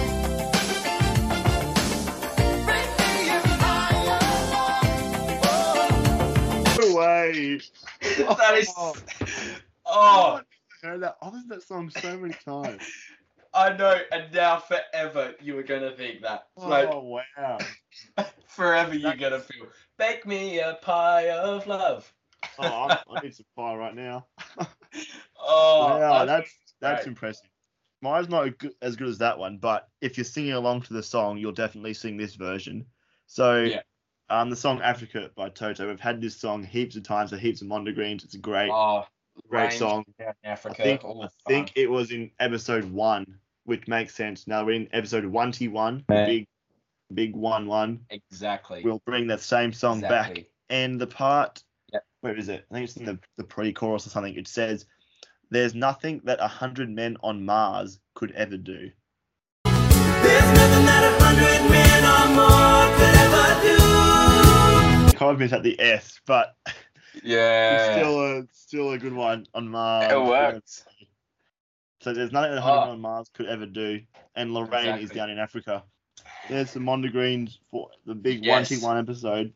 Bring 2.66 2.90
me 3.00 3.30
a 3.30 3.32
higher 3.64 4.20
love. 4.54 5.46
Oh. 5.46 6.78
No 6.80 6.86
way. 6.96 7.62
that 8.38 8.54
is 8.58 8.74
Oh. 8.76 8.94
oh 9.86 10.42
I 10.84 10.88
heard 10.88 11.02
that. 11.02 11.18
I've 11.22 11.34
heard 11.34 11.50
that 11.50 11.64
song 11.64 11.90
so 11.90 12.18
many 12.18 12.34
times. 12.46 12.82
i 13.54 13.76
know 13.76 14.00
and 14.12 14.32
now 14.34 14.60
forever 14.60 15.34
you 15.42 15.56
were 15.56 15.64
gonna 15.64 15.92
think 15.92 16.22
that 16.22 16.48
like 16.58 16.90
oh 16.92 17.20
wow. 17.38 17.60
forever 18.48 18.96
you're 18.96 19.16
gonna 19.16 19.40
feel 19.40 19.68
bake 19.98 20.26
me 20.26 20.60
a 20.60 20.78
pie 20.82 21.30
of 21.30 21.66
love 21.68 22.12
Oh, 22.58 22.64
I'm, 22.64 22.98
I 23.10 23.20
need 23.24 23.36
some 23.36 23.46
pie 23.56 23.76
right 23.76 23.96
now. 23.96 24.26
oh 25.42 25.98
wow, 25.98 26.26
that's 26.26 26.52
that's 26.82 27.06
great. 27.06 27.08
impressive. 27.08 27.50
Mine's 28.02 28.30
not 28.30 28.58
good, 28.58 28.74
as 28.82 28.96
good 28.96 29.08
as 29.08 29.18
that 29.20 29.38
one, 29.38 29.58
but 29.58 29.88
if 30.02 30.18
you're 30.18 30.26
singing 30.26 30.54
along 30.54 30.82
to 30.84 30.94
the 30.94 31.04
song, 31.04 31.38
you'll 31.38 31.52
definitely 31.52 31.94
sing 31.94 32.18
this 32.18 32.36
version. 32.36 32.86
So, 33.28 33.64
Yeah. 33.64 33.82
um, 34.30 34.50
the 34.50 34.56
song 34.56 34.82
"Africa" 34.82 35.32
by 35.36 35.50
Toto. 35.50 35.88
We've 35.88 36.00
had 36.00 36.22
this 36.22 36.36
song 36.38 36.64
heaps 36.64 36.96
of 36.96 37.04
times, 37.04 37.30
so 37.30 37.38
heaps 37.38 37.62
of 37.62 37.68
Mondegreens. 37.68 38.24
It's 38.24 38.36
great, 38.36 38.72
oh 38.72 39.06
great 39.48 39.74
song. 39.74 40.04
down 40.18 40.34
in 40.44 40.52
I 40.52 40.56
think 40.56 41.04
all 41.04 41.24
I 41.24 41.30
think 41.48 41.72
it 41.76 41.90
was 41.90 42.12
in 42.12 42.32
episode 42.40 42.86
one, 42.86 43.26
which 43.66 43.88
makes 43.88 44.16
sense. 44.16 44.48
Now 44.48 44.66
we're 44.66 44.74
in 44.74 44.88
episode 44.94 45.26
one 45.26 45.52
T 45.52 45.68
one, 45.68 46.04
big, 46.08 46.48
big 47.14 47.36
one 47.36 47.68
one. 47.68 48.00
exactly 48.10 48.82
We'll 48.84 49.02
bring 49.06 49.28
that 49.28 49.42
same 49.42 49.72
song 49.74 50.02
back, 50.02 50.46
and 50.70 51.00
the 51.00 51.08
part, 51.08 51.64
Yep. 51.94 52.04
where 52.22 52.36
is 52.38 52.50
it? 52.50 52.66
I 52.70 52.74
think 52.76 52.84
it's 52.90 52.98
in 52.98 53.06
the 53.06 53.20
the 53.38 53.44
pre-chorus 53.44 54.06
or 54.06 54.10
something. 54.10 54.36
It 54.36 54.48
says, 54.48 54.86
"There's 55.50 55.74
nothing 55.76 56.22
that 56.26 56.40
a 56.42 56.48
hundred 56.48 56.90
men 56.90 57.18
on 57.24 57.44
Mars 57.46 58.00
could 58.16 58.32
ever 58.34 58.58
do." 58.58 58.92
There's 59.66 60.52
nothing 60.54 60.86
that 60.86 61.04
a 61.04 61.24
hundred 61.24 61.70
men 61.72 62.04
or 62.06 62.26
more 62.36 62.86
could 62.98 63.16
ever 63.16 63.46
do. 63.68 65.18
Kind 65.18 65.32
of 65.34 65.40
missed 65.40 65.54
at 65.54 65.64
the 65.64 65.80
S, 65.80 66.20
but 66.26 66.56
Yeah. 67.24 67.86
it's 67.86 67.96
still 68.00 68.20
a 68.22 68.44
still 68.52 68.92
a 68.92 68.98
good 68.98 69.14
one 69.14 69.46
on 69.54 69.70
Mars. 69.70 70.12
it 70.12 70.18
works. 70.22 70.86
So 72.02 72.14
there's 72.14 72.32
nothing 72.32 72.56
that 72.56 72.62
hundred 72.62 72.88
Oh. 72.88 72.92
on 72.92 73.02
Mars 73.02 73.30
could 73.34 73.48
ever 73.48 73.66
do, 73.66 74.02
and 74.36 74.54
Lorraine 74.54 75.00
is 75.00 75.10
down 75.10 75.30
in 75.30 75.38
Africa. 75.40 75.84
There's 76.48 76.74
the 76.74 76.80
Mondegreens 76.80 77.58
for 77.72 77.90
the 78.06 78.16
big 78.16 78.44
Yes. 78.46 78.70
one 78.72 78.80
T 78.80 78.86
one 78.86 78.98
episode. 78.98 79.54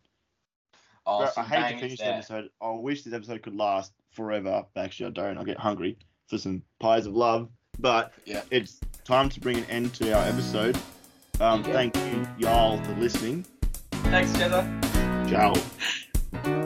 Oh, 1.06 1.20
Bro, 1.20 1.44
I 1.44 1.44
hate 1.48 1.74
to 1.76 1.80
finish 1.80 2.00
the 2.00 2.06
episode. 2.08 2.50
I 2.62 2.70
wish 2.72 3.04
this 3.04 3.14
episode 3.14 3.42
could 3.44 3.56
last 3.56 3.92
forever. 4.12 4.66
Actually, 4.76 5.08
I 5.08 5.10
don't. 5.12 5.38
I'll 5.38 5.44
get 5.46 5.58
hungry 5.58 5.98
for 6.28 6.38
some 6.38 6.62
pies 6.80 7.06
of 7.06 7.14
love. 7.16 7.50
But 7.80 8.14
Yeah. 8.26 8.44
it's 8.52 8.80
time 9.04 9.30
to 9.30 9.40
bring 9.40 9.58
an 9.58 9.66
end 9.66 9.94
to 9.96 10.14
our 10.14 10.24
episode. 10.26 10.78
Um, 11.42 11.64
Yeah. 11.66 11.74
Thank 11.74 11.96
you, 11.98 12.28
y'all, 12.38 12.78
for 12.84 12.94
listening. 12.96 13.46
Thanks, 13.92 14.32
Jezza. 14.34 15.30
Ciao. 15.30 16.60